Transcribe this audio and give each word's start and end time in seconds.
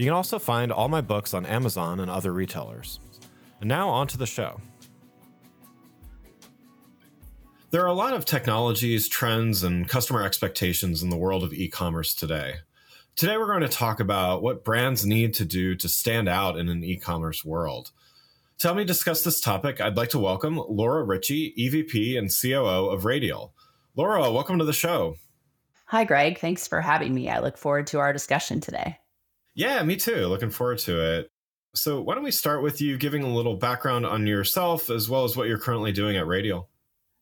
You 0.00 0.06
can 0.06 0.14
also 0.14 0.38
find 0.38 0.72
all 0.72 0.88
my 0.88 1.02
books 1.02 1.34
on 1.34 1.44
Amazon 1.44 2.00
and 2.00 2.10
other 2.10 2.32
retailers. 2.32 3.00
And 3.60 3.68
now 3.68 3.90
on 3.90 4.06
to 4.06 4.16
the 4.16 4.24
show. 4.24 4.58
There 7.70 7.82
are 7.82 7.86
a 7.86 7.92
lot 7.92 8.14
of 8.14 8.24
technologies, 8.24 9.10
trends, 9.10 9.62
and 9.62 9.86
customer 9.86 10.22
expectations 10.22 11.02
in 11.02 11.10
the 11.10 11.18
world 11.18 11.44
of 11.44 11.52
e 11.52 11.68
commerce 11.68 12.14
today. 12.14 12.60
Today, 13.14 13.36
we're 13.36 13.48
going 13.48 13.60
to 13.60 13.68
talk 13.68 14.00
about 14.00 14.42
what 14.42 14.64
brands 14.64 15.04
need 15.04 15.34
to 15.34 15.44
do 15.44 15.74
to 15.74 15.86
stand 15.86 16.30
out 16.30 16.56
in 16.56 16.70
an 16.70 16.82
e 16.82 16.96
commerce 16.96 17.44
world. 17.44 17.90
To 18.60 18.68
help 18.68 18.78
me 18.78 18.84
discuss 18.86 19.22
this 19.22 19.38
topic, 19.38 19.82
I'd 19.82 19.98
like 19.98 20.08
to 20.10 20.18
welcome 20.18 20.56
Laura 20.66 21.04
Ritchey, 21.04 21.52
EVP 21.58 22.16
and 22.16 22.30
COO 22.30 22.88
of 22.88 23.04
Radial. 23.04 23.52
Laura, 23.94 24.32
welcome 24.32 24.58
to 24.60 24.64
the 24.64 24.72
show. 24.72 25.16
Hi, 25.88 26.04
Greg. 26.04 26.38
Thanks 26.38 26.66
for 26.66 26.80
having 26.80 27.12
me. 27.12 27.28
I 27.28 27.40
look 27.40 27.58
forward 27.58 27.86
to 27.88 27.98
our 27.98 28.14
discussion 28.14 28.62
today. 28.62 28.96
Yeah, 29.54 29.82
me 29.82 29.96
too. 29.96 30.26
Looking 30.26 30.50
forward 30.50 30.78
to 30.80 31.18
it. 31.18 31.30
So, 31.74 32.00
why 32.02 32.14
don't 32.14 32.24
we 32.24 32.30
start 32.30 32.62
with 32.62 32.80
you 32.80 32.98
giving 32.98 33.22
a 33.22 33.32
little 33.32 33.56
background 33.56 34.04
on 34.04 34.26
yourself 34.26 34.90
as 34.90 35.08
well 35.08 35.24
as 35.24 35.36
what 35.36 35.48
you're 35.48 35.58
currently 35.58 35.92
doing 35.92 36.16
at 36.16 36.26
Radial? 36.26 36.68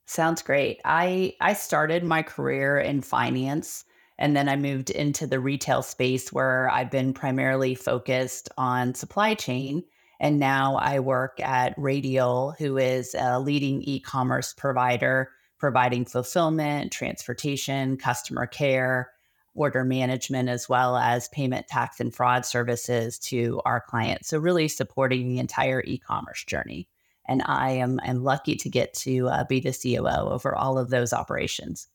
Sounds 0.06 0.40
great. 0.40 0.80
I 0.84 1.34
I 1.40 1.52
started 1.52 2.02
my 2.02 2.22
career 2.22 2.78
in 2.78 3.02
finance 3.02 3.84
and 4.18 4.34
then 4.34 4.48
I 4.48 4.56
moved 4.56 4.90
into 4.90 5.26
the 5.26 5.38
retail 5.38 5.82
space 5.82 6.32
where 6.32 6.70
I've 6.70 6.90
been 6.90 7.12
primarily 7.12 7.74
focused 7.74 8.48
on 8.56 8.94
supply 8.94 9.34
chain 9.34 9.84
and 10.18 10.38
now 10.38 10.76
I 10.76 10.98
work 10.98 11.38
at 11.40 11.74
Radial, 11.76 12.54
who 12.58 12.78
is 12.78 13.14
a 13.14 13.38
leading 13.38 13.82
e-commerce 13.82 14.54
provider 14.54 15.30
providing 15.58 16.04
fulfillment, 16.04 16.92
transportation, 16.92 17.96
customer 17.96 18.46
care, 18.46 19.10
order 19.58 19.84
management, 19.84 20.48
as 20.48 20.68
well 20.68 20.96
as 20.96 21.28
payment, 21.28 21.68
tax, 21.68 22.00
and 22.00 22.14
fraud 22.14 22.46
services 22.46 23.18
to 23.18 23.60
our 23.64 23.80
clients. 23.80 24.28
So, 24.28 24.38
really 24.38 24.68
supporting 24.68 25.28
the 25.28 25.38
entire 25.38 25.82
e 25.84 25.98
commerce 25.98 26.44
journey. 26.44 26.88
And 27.26 27.42
I 27.44 27.72
am, 27.72 28.00
am 28.04 28.24
lucky 28.24 28.56
to 28.56 28.70
get 28.70 28.94
to 28.94 29.28
uh, 29.28 29.44
be 29.44 29.60
the 29.60 29.72
COO 29.72 30.30
over 30.30 30.54
all 30.54 30.78
of 30.78 30.88
those 30.88 31.12
operations. 31.12 31.88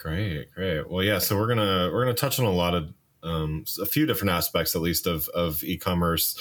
Great, 0.00 0.50
great. 0.54 0.88
Well, 0.88 1.04
yeah. 1.04 1.18
So 1.18 1.36
we're 1.36 1.48
gonna 1.48 1.90
we're 1.92 2.04
gonna 2.04 2.14
touch 2.14 2.38
on 2.40 2.46
a 2.46 2.50
lot 2.50 2.74
of 2.74 2.94
um, 3.22 3.64
a 3.80 3.84
few 3.84 4.06
different 4.06 4.30
aspects, 4.30 4.74
at 4.74 4.80
least 4.80 5.06
of 5.06 5.28
of 5.30 5.62
e-commerce. 5.62 6.38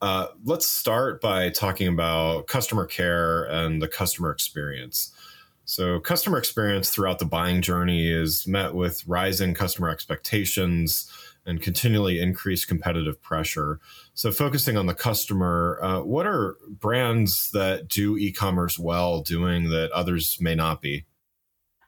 Uh, 0.00 0.26
let's 0.44 0.66
start 0.66 1.20
by 1.20 1.50
talking 1.50 1.86
about 1.86 2.48
customer 2.48 2.86
care 2.86 3.44
and 3.44 3.80
the 3.80 3.88
customer 3.88 4.30
experience. 4.30 5.12
So, 5.68 6.00
customer 6.00 6.38
experience 6.38 6.88
throughout 6.88 7.18
the 7.18 7.26
buying 7.26 7.60
journey 7.60 8.10
is 8.10 8.46
met 8.46 8.74
with 8.74 9.06
rising 9.06 9.52
customer 9.52 9.90
expectations 9.90 11.12
and 11.44 11.60
continually 11.60 12.20
increased 12.20 12.68
competitive 12.68 13.20
pressure. 13.20 13.78
So, 14.14 14.32
focusing 14.32 14.78
on 14.78 14.86
the 14.86 14.94
customer, 14.94 15.78
uh, 15.82 16.00
what 16.00 16.26
are 16.26 16.56
brands 16.70 17.50
that 17.50 17.86
do 17.86 18.16
e 18.16 18.32
commerce 18.32 18.78
well 18.78 19.20
doing 19.20 19.68
that 19.68 19.92
others 19.92 20.38
may 20.40 20.54
not 20.54 20.80
be? 20.80 21.04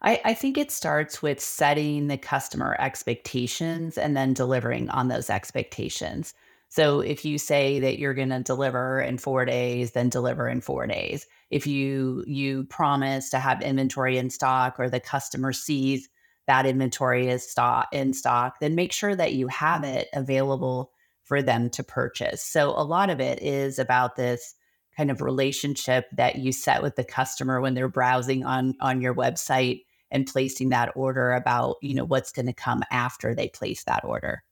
I, 0.02 0.20
I, 0.26 0.34
think 0.34 0.58
it 0.58 0.70
starts 0.70 1.22
with 1.22 1.40
setting 1.40 2.08
the 2.08 2.18
customer 2.18 2.76
expectations 2.78 3.96
and 3.96 4.14
then 4.14 4.34
delivering 4.34 4.90
on 4.90 5.08
those 5.08 5.30
expectations. 5.30 6.34
So 6.70 7.00
if 7.00 7.24
you 7.24 7.36
say 7.36 7.80
that 7.80 7.98
you're 7.98 8.14
going 8.14 8.30
to 8.30 8.40
deliver 8.40 9.00
in 9.00 9.18
four 9.18 9.44
days, 9.44 9.90
then 9.90 10.08
deliver 10.08 10.48
in 10.48 10.60
four 10.60 10.86
days. 10.86 11.26
If 11.50 11.66
you 11.66 12.24
you 12.28 12.64
promise 12.64 13.28
to 13.30 13.40
have 13.40 13.60
inventory 13.60 14.18
in 14.18 14.30
stock 14.30 14.78
or 14.78 14.88
the 14.88 15.00
customer 15.00 15.52
sees 15.52 16.08
that 16.46 16.66
inventory 16.66 17.28
is 17.28 17.48
stock 17.48 17.88
in 17.92 18.14
stock, 18.14 18.60
then 18.60 18.76
make 18.76 18.92
sure 18.92 19.16
that 19.16 19.32
you 19.32 19.48
have 19.48 19.82
it 19.82 20.08
available 20.14 20.92
for 21.24 21.42
them 21.42 21.70
to 21.70 21.82
purchase. 21.82 22.42
So 22.42 22.70
a 22.70 22.82
lot 22.82 23.10
of 23.10 23.20
it 23.20 23.42
is 23.42 23.80
about 23.80 24.14
this 24.14 24.54
kind 24.96 25.10
of 25.10 25.20
relationship 25.20 26.06
that 26.12 26.36
you 26.36 26.52
set 26.52 26.82
with 26.82 26.94
the 26.94 27.04
customer 27.04 27.60
when 27.60 27.74
they're 27.74 27.88
browsing 27.88 28.44
on 28.44 28.74
on 28.80 29.00
your 29.00 29.14
website 29.14 29.82
and 30.12 30.26
placing 30.26 30.68
that 30.68 30.92
order 30.94 31.32
about, 31.32 31.76
you 31.82 31.94
know, 31.94 32.04
what's 32.04 32.32
going 32.32 32.46
to 32.46 32.52
come 32.52 32.84
after 32.92 33.34
they 33.34 33.48
place 33.48 33.82
that 33.84 34.04
order. 34.04 34.44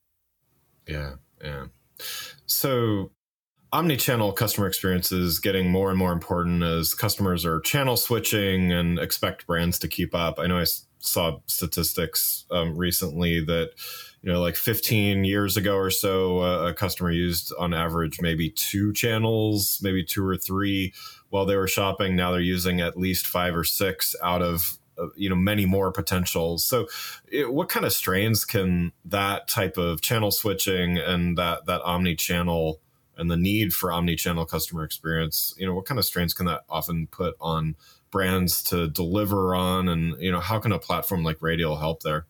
Yeah, 0.89 1.15
yeah. 1.43 1.67
So, 2.47 3.11
omni-channel 3.73 4.33
customer 4.33 4.67
experience 4.67 5.13
is 5.13 5.41
getting 5.41 5.71
more 5.71 5.91
and 5.91 5.99
more 5.99 6.13
important 6.13 6.63
as 6.63 6.95
customers 6.95 7.45
are 7.45 7.61
channel 7.61 7.97
switching 7.97 8.73
and 8.73 8.99
expect 8.99 9.47
brands 9.47 9.79
to 9.81 9.89
keep 9.89 10.15
up. 10.15 10.39
I 10.39 10.47
know 10.47 10.59
I 10.59 10.65
saw 11.01 11.39
statistics 11.47 12.45
um, 12.51 12.77
recently 12.77 13.45
that 13.45 13.71
you 14.23 14.33
know 14.33 14.41
like 14.41 14.57
15 14.57 15.25
years 15.25 15.57
ago 15.57 15.77
or 15.77 15.91
so 15.91 16.41
uh, 16.41 16.69
a 16.69 16.75
customer 16.75 17.11
used 17.11 17.53
on 17.59 17.73
average 17.73 18.21
maybe 18.21 18.51
two 18.51 18.93
channels 18.93 19.79
maybe 19.83 20.05
two 20.05 20.27
or 20.27 20.37
three 20.37 20.93
while 21.31 21.47
they 21.47 21.57
were 21.57 21.69
shopping 21.69 22.17
now 22.17 22.33
they're 22.33 22.41
using 22.41 22.81
at 22.81 22.99
least 22.99 23.27
five 23.27 23.55
or 23.55 23.65
six 23.65 24.17
out 24.23 24.43
of 24.43 24.79
you 25.17 25.29
know 25.29 25.37
many 25.37 25.67
more 25.67 25.93
potentials. 25.93 26.65
So, 26.65 26.89
it, 27.31 27.53
what 27.53 27.69
kind 27.69 27.87
of 27.87 27.93
strains 27.93 28.45
can 28.45 28.93
that 29.05 29.49
type 29.49 29.77
of 29.77 30.01
channel 30.01 30.31
switching 30.31 30.99
and 30.99 31.37
that 31.39 31.67
that 31.67 31.83
omni 31.83 32.15
channel 32.15 32.81
and 33.17 33.31
the 33.31 33.37
need 33.37 33.75
for 33.75 33.93
omni 33.93 34.17
channel 34.17 34.47
customer 34.47 34.85
experience, 34.85 35.55
you 35.59 35.67
know, 35.67 35.75
what 35.75 35.87
kind 35.87 35.99
of 35.99 36.05
strains 36.05 36.33
can 36.33 36.47
that 36.47 36.63
often 36.69 37.09
put 37.09 37.35
on 37.41 37.77
brands 38.11 38.63
to 38.65 38.89
deliver 38.89 39.55
on, 39.55 39.89
and 39.89 40.21
you 40.21 40.33
know, 40.33 40.41
how 40.41 40.59
can 40.59 40.73
a 40.73 40.79
platform 40.79 41.25
like 41.25 41.43
Radial 41.43 41.77
help 41.77 42.03
there? 42.03 42.27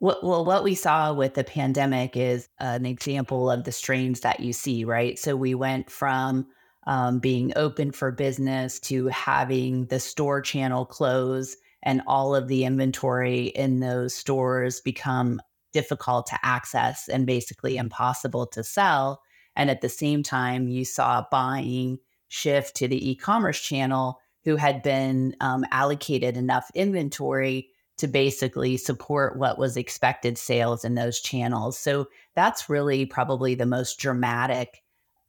Well, 0.00 0.44
what 0.44 0.64
we 0.64 0.74
saw 0.74 1.12
with 1.12 1.34
the 1.34 1.44
pandemic 1.44 2.16
is 2.16 2.48
an 2.58 2.86
example 2.86 3.48
of 3.48 3.62
the 3.62 3.70
strains 3.70 4.20
that 4.20 4.40
you 4.40 4.52
see, 4.52 4.84
right? 4.84 5.16
So 5.16 5.36
we 5.36 5.54
went 5.54 5.90
from 5.90 6.48
um, 6.86 7.18
being 7.18 7.52
open 7.56 7.92
for 7.92 8.10
business 8.10 8.80
to 8.80 9.06
having 9.08 9.86
the 9.86 10.00
store 10.00 10.40
channel 10.40 10.84
close 10.84 11.56
and 11.82 12.02
all 12.06 12.34
of 12.34 12.48
the 12.48 12.64
inventory 12.64 13.46
in 13.46 13.80
those 13.80 14.14
stores 14.14 14.80
become 14.80 15.40
difficult 15.72 16.26
to 16.26 16.38
access 16.42 17.08
and 17.08 17.26
basically 17.26 17.76
impossible 17.76 18.46
to 18.46 18.62
sell. 18.62 19.22
And 19.56 19.70
at 19.70 19.80
the 19.80 19.88
same 19.88 20.22
time, 20.22 20.68
you 20.68 20.84
saw 20.84 21.24
buying 21.30 21.98
shift 22.28 22.76
to 22.76 22.88
the 22.88 23.10
e 23.10 23.14
commerce 23.14 23.60
channel 23.60 24.18
who 24.44 24.56
had 24.56 24.82
been 24.82 25.36
um, 25.40 25.64
allocated 25.70 26.36
enough 26.36 26.70
inventory 26.74 27.68
to 27.98 28.08
basically 28.08 28.76
support 28.76 29.38
what 29.38 29.58
was 29.58 29.76
expected 29.76 30.36
sales 30.38 30.84
in 30.84 30.94
those 30.94 31.20
channels. 31.20 31.78
So 31.78 32.08
that's 32.34 32.68
really 32.68 33.06
probably 33.06 33.54
the 33.54 33.66
most 33.66 33.98
dramatic 33.98 34.82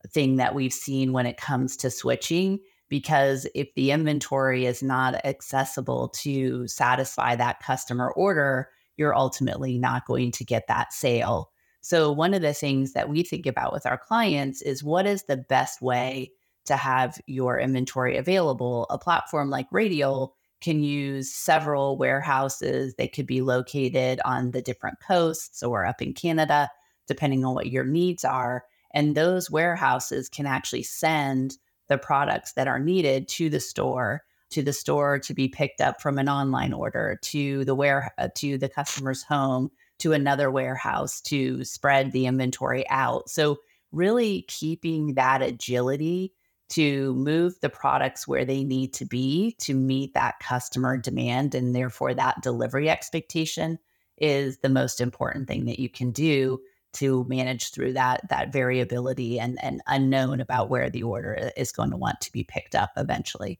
thing 0.09 0.38
that 0.38 0.55
we've 0.55 0.73
seen 0.73 1.13
when 1.13 1.25
it 1.25 1.38
comes 1.38 1.77
to 1.77 1.89
switching 1.89 2.59
because 2.94 3.47
if 3.55 3.73
the 3.73 3.89
inventory 3.89 4.67
is 4.67 4.83
not 4.83 5.25
accessible 5.25 6.09
to 6.09 6.67
satisfy 6.67 7.35
that 7.35 7.59
customer 7.59 8.11
order, 8.11 8.69
you're 8.97 9.15
ultimately 9.15 9.79
not 9.79 10.05
going 10.05 10.31
to 10.31 10.45
get 10.45 10.67
that 10.67 10.94
sale. 10.94 11.50
So, 11.81 12.11
one 12.11 12.35
of 12.35 12.44
the 12.44 12.53
things 12.53 12.94
that 12.94 13.09
we 13.09 13.23
think 13.23 13.47
about 13.47 13.73
with 13.73 13.88
our 13.88 13.97
clients 13.97 14.61
is 14.61 14.83
what 14.83 15.07
is 15.07 15.23
the 15.23 15.38
best 15.38 15.81
way 15.81 16.33
to 16.65 16.77
have 16.77 17.19
your 17.25 17.57
inventory 17.57 18.15
available? 18.15 18.85
A 18.91 18.99
platform 18.99 19.49
like 19.49 19.65
Radial 19.71 20.35
can 20.61 20.83
use 20.83 21.33
several 21.33 21.97
warehouses. 21.97 22.94
They 22.94 23.07
could 23.07 23.25
be 23.25 23.41
located 23.41 24.21
on 24.23 24.51
the 24.51 24.61
different 24.61 24.99
coasts 24.99 25.63
or 25.63 25.83
up 25.83 25.99
in 25.99 26.13
Canada, 26.13 26.69
depending 27.07 27.44
on 27.44 27.56
what 27.56 27.71
your 27.71 27.85
needs 27.85 28.23
are 28.23 28.65
And 28.94 29.16
those 29.16 29.50
warehouses 29.50 30.30
can 30.30 30.45
actually 30.45 30.84
send 30.84 31.57
the 31.88 31.98
products 31.98 32.54
that 32.54 32.68
are 32.68 32.80
needed 32.80 33.28
to 33.30 33.50
the 33.50 33.60
store 33.60 34.24
to 34.54 34.62
the 34.62 34.74
store 34.74 35.18
to 35.18 35.34
be 35.34 35.48
picked 35.48 35.81
up 35.81 36.00
from 36.00 36.19
an 36.19 36.30
online 36.30 36.74
order 36.74 37.19
to 37.24 37.66
the 37.66 37.74
where 37.75 38.13
uh, 38.19 38.30
to 38.36 38.57
the 38.57 38.69
customer's 38.69 39.24
home 39.24 39.69
to 40.00 40.13
another 40.13 40.51
warehouse 40.51 41.19
to 41.22 41.63
spread 41.63 42.12
the 42.12 42.28
inventory 42.28 42.88
out. 42.90 43.30
So 43.30 43.57
really 43.92 44.44
keeping 44.48 45.16
that 45.16 45.42
agility 45.42 46.34
to 46.69 47.13
move 47.16 47.60
the 47.62 47.69
products 47.69 48.28
where 48.28 48.45
they 48.45 48.63
need 48.63 48.94
to 48.94 49.06
be 49.06 49.56
to 49.60 49.74
meet 49.74 50.13
that 50.13 50.40
customer 50.40 50.98
demand 50.98 51.54
and 51.54 51.75
therefore 51.75 52.13
that 52.13 52.42
delivery 52.42 52.90
expectation 52.90 53.78
is 54.18 54.60
the 54.60 54.69
most 54.69 55.01
important 55.01 55.48
thing 55.48 55.66
that 55.66 55.80
you 55.80 55.90
can 55.90 56.12
do 56.12 56.60
to 56.94 57.25
manage 57.28 57.72
through 57.72 57.94
that 57.94 58.28
that 58.30 58.51
variability 58.51 59.40
and, 59.40 59.57
and 59.63 59.81
unknown 59.88 60.40
about 60.40 60.69
where 60.69 60.90
the 60.90 61.04
order 61.04 61.51
is 61.57 61.72
going 61.72 61.92
to 61.92 61.98
want 61.98 62.22
to 62.22 62.31
be 62.31 62.44
picked 62.44 62.75
up 62.75 62.92
eventually. 62.98 63.60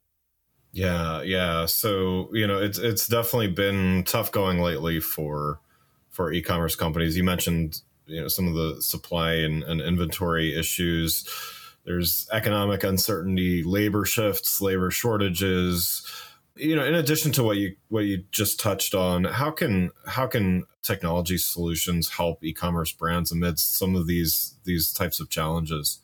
Yeah, 0.72 1.22
yeah. 1.22 1.68
So, 1.68 2.30
you 2.34 2.48
know, 2.48 2.58
it's 2.58 2.80
it's 2.80 3.08
definitely 3.08 3.50
been 3.50 4.04
tough 4.06 4.32
going 4.32 4.60
lately 4.60 5.00
for 5.00 5.60
for 6.10 6.32
e-commerce 6.32 6.76
companies. 6.76 7.16
You 7.16 7.24
mentioned, 7.24 7.82
you 8.06 8.22
know, 8.22 8.28
some 8.28 8.48
of 8.48 8.56
the 8.56 8.82
supply 8.82 9.34
and, 9.34 9.64
and 9.64 9.82
inventory 9.82 10.58
issues. 10.58 11.28
There's 11.86 12.28
economic 12.32 12.84
uncertainty, 12.84 13.62
labor 13.62 14.06
shifts, 14.06 14.62
labor 14.62 14.90
shortages, 14.90 16.10
you 16.56 16.76
know 16.76 16.84
in 16.84 16.96
addition 16.96 17.32
to 17.32 17.44
what 17.44 17.58
you 17.58 17.76
what 17.90 18.06
you 18.06 18.24
just 18.32 18.60
touched 18.60 18.94
on 18.94 19.24
how 19.24 19.50
can 19.50 19.90
how 20.06 20.28
can 20.28 20.64
technology 20.82 21.38
solutions 21.38 22.10
help 22.10 22.44
e-commerce 22.44 22.92
brands 22.92 23.32
amidst 23.32 23.78
some 23.78 23.96
of 23.96 24.08
these 24.08 24.56
these 24.64 24.94
types 24.94 25.20
of 25.20 25.30
challenges? 25.30 26.00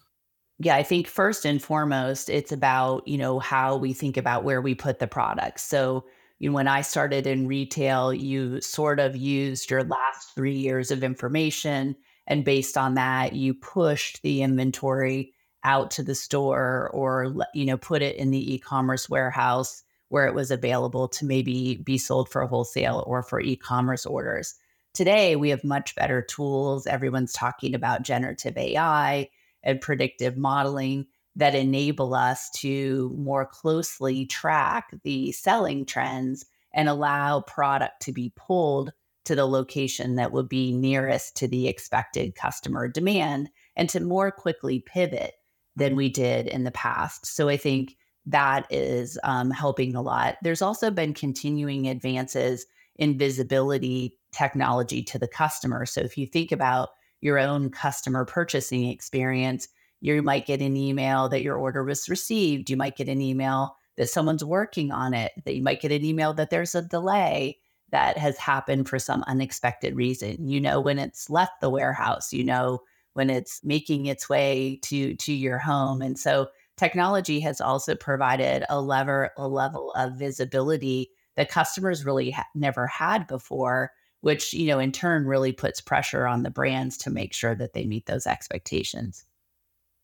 Yeah 0.59 0.75
i 0.75 0.83
think 0.83 1.07
first 1.07 1.45
and 1.45 1.61
foremost 1.61 2.29
it's 2.29 2.51
about 2.51 3.07
you 3.07 3.17
know 3.17 3.39
how 3.39 3.75
we 3.75 3.93
think 3.93 4.17
about 4.17 4.43
where 4.43 4.61
we 4.61 4.75
put 4.75 4.99
the 4.99 5.07
products. 5.07 5.63
So 5.63 6.05
you 6.39 6.49
know, 6.49 6.55
when 6.55 6.67
i 6.67 6.81
started 6.81 7.27
in 7.27 7.47
retail 7.47 8.13
you 8.13 8.61
sort 8.61 8.99
of 8.99 9.15
used 9.15 9.69
your 9.69 9.83
last 9.83 10.33
three 10.35 10.57
years 10.57 10.89
of 10.89 11.03
information 11.03 11.95
and 12.27 12.45
based 12.45 12.77
on 12.77 12.95
that 12.95 13.33
you 13.33 13.53
pushed 13.53 14.21
the 14.21 14.41
inventory 14.41 15.33
out 15.65 15.91
to 15.91 16.03
the 16.03 16.15
store 16.15 16.89
or 16.93 17.35
you 17.53 17.65
know 17.65 17.77
put 17.77 18.01
it 18.01 18.15
in 18.15 18.31
the 18.31 18.55
e-commerce 18.55 19.09
warehouse 19.09 19.83
where 20.09 20.27
it 20.27 20.35
was 20.35 20.51
available 20.51 21.07
to 21.07 21.25
maybe 21.25 21.77
be 21.77 21.97
sold 21.97 22.29
for 22.29 22.45
wholesale 22.45 23.03
or 23.07 23.23
for 23.23 23.39
e 23.39 23.55
commerce 23.55 24.05
orders. 24.05 24.55
Today, 24.93 25.35
we 25.35 25.49
have 25.49 25.63
much 25.63 25.95
better 25.95 26.21
tools. 26.21 26.87
Everyone's 26.87 27.33
talking 27.33 27.73
about 27.73 28.01
generative 28.01 28.57
AI 28.57 29.29
and 29.63 29.79
predictive 29.81 30.35
modeling 30.35 31.05
that 31.35 31.55
enable 31.55 32.13
us 32.13 32.49
to 32.49 33.15
more 33.17 33.45
closely 33.45 34.25
track 34.25 34.93
the 35.03 35.31
selling 35.31 35.85
trends 35.85 36.45
and 36.73 36.89
allow 36.89 37.41
product 37.41 38.01
to 38.01 38.11
be 38.11 38.33
pulled 38.35 38.91
to 39.25 39.35
the 39.35 39.45
location 39.45 40.15
that 40.15 40.31
would 40.31 40.49
be 40.49 40.71
nearest 40.71 41.37
to 41.37 41.47
the 41.47 41.67
expected 41.67 42.35
customer 42.35 42.87
demand 42.87 43.49
and 43.75 43.89
to 43.89 43.99
more 43.99 44.31
quickly 44.31 44.79
pivot 44.79 45.35
than 45.75 45.95
we 45.95 46.09
did 46.09 46.47
in 46.47 46.63
the 46.63 46.71
past. 46.71 47.25
So 47.25 47.47
I 47.47 47.57
think 47.57 47.95
that 48.29 48.67
is 48.69 49.17
um, 49.23 49.49
helping 49.49 49.95
a 49.95 50.01
lot. 50.01 50.37
There's 50.43 50.61
also 50.61 50.91
been 50.91 51.13
continuing 51.13 51.87
advances 51.87 52.65
in 52.95 53.17
visibility 53.17 54.15
technology 54.31 55.01
to 55.03 55.17
the 55.17 55.27
customer. 55.27 55.85
So 55.85 56.01
if 56.01 56.17
you 56.17 56.27
think 56.27 56.51
about 56.51 56.89
your 57.21 57.39
own 57.39 57.69
customer 57.71 58.25
purchasing 58.25 58.87
experience, 58.87 59.67
you 60.01 60.21
might 60.21 60.45
get 60.45 60.61
an 60.61 60.77
email 60.77 61.27
that 61.29 61.41
your 61.41 61.57
order 61.57 61.83
was 61.83 62.07
received. 62.07 62.69
You 62.69 62.77
might 62.77 62.95
get 62.95 63.09
an 63.09 63.21
email 63.21 63.75
that 63.97 64.09
someone's 64.09 64.45
working 64.45 64.91
on 64.91 65.13
it, 65.13 65.31
that 65.45 65.55
you 65.55 65.63
might 65.63 65.81
get 65.81 65.91
an 65.91 66.05
email 66.05 66.33
that 66.35 66.51
there's 66.51 66.75
a 66.75 66.81
delay 66.81 67.57
that 67.91 68.17
has 68.17 68.37
happened 68.37 68.87
for 68.87 68.99
some 68.99 69.23
unexpected 69.27 69.95
reason. 69.95 70.47
You 70.47 70.61
know 70.61 70.79
when 70.79 70.99
it's 70.99 71.29
left 71.29 71.59
the 71.61 71.69
warehouse, 71.69 72.31
you 72.31 72.43
know 72.43 72.81
when 73.13 73.29
it's 73.29 73.59
making 73.63 74.05
its 74.05 74.29
way 74.29 74.79
to 74.83 75.15
to 75.15 75.33
your 75.33 75.57
home. 75.57 76.01
And 76.01 76.17
so 76.17 76.47
technology 76.79 77.41
has 77.41 77.59
also 77.59 77.93
provided 77.93 78.63
a 78.69 78.81
lever 78.81 79.31
a 79.37 79.47
level 79.47 79.91
of 79.91 80.17
visibility 80.17 81.11
that 81.35 81.49
customers 81.49 82.05
really 82.05 82.31
ha- 82.31 82.47
never 82.55 82.87
had 82.87 83.27
before 83.27 83.91
which 84.21 84.53
you 84.53 84.67
know 84.67 84.79
in 84.79 84.91
turn 84.91 85.25
really 85.25 85.51
puts 85.51 85.81
pressure 85.81 86.25
on 86.25 86.43
the 86.43 86.49
brands 86.49 86.97
to 86.97 87.09
make 87.09 87.33
sure 87.33 87.55
that 87.55 87.73
they 87.73 87.85
meet 87.85 88.05
those 88.05 88.25
expectations. 88.25 89.25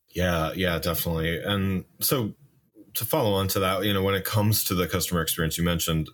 Yeah 0.09 0.51
yeah 0.55 0.77
definitely. 0.79 1.41
And 1.41 1.85
so 1.99 2.33
to 2.93 3.05
follow 3.05 3.33
on 3.33 3.47
to 3.49 3.59
that 3.59 3.83
you 3.85 3.93
know 3.93 4.03
when 4.03 4.15
it 4.15 4.25
comes 4.25 4.63
to 4.65 4.75
the 4.75 4.87
customer 4.87 5.21
experience 5.21 5.57
you 5.57 5.63
mentioned 5.63 6.09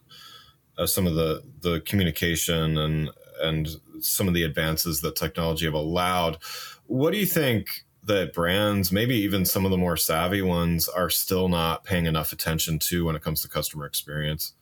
uh, 0.77 0.85
some 0.85 1.07
of 1.07 1.15
the 1.15 1.43
the 1.61 1.81
communication 1.81 2.77
and 2.77 3.09
and 3.41 3.67
some 3.99 4.27
of 4.27 4.33
the 4.33 4.43
advances 4.43 5.01
that 5.01 5.15
technology 5.15 5.65
have 5.65 5.73
allowed. 5.73 6.37
What 6.85 7.11
do 7.11 7.17
you 7.17 7.25
think 7.25 7.83
that 8.03 8.33
brands, 8.33 8.91
maybe 8.91 9.15
even 9.15 9.45
some 9.45 9.65
of 9.65 9.71
the 9.71 9.77
more 9.77 9.97
savvy 9.97 10.41
ones, 10.41 10.87
are 10.87 11.09
still 11.09 11.47
not 11.47 11.83
paying 11.83 12.05
enough 12.05 12.33
attention 12.33 12.79
to 12.79 13.05
when 13.05 13.15
it 13.15 13.21
comes 13.21 13.41
to 13.41 13.47
customer 13.47 13.85
experience. 13.85 14.53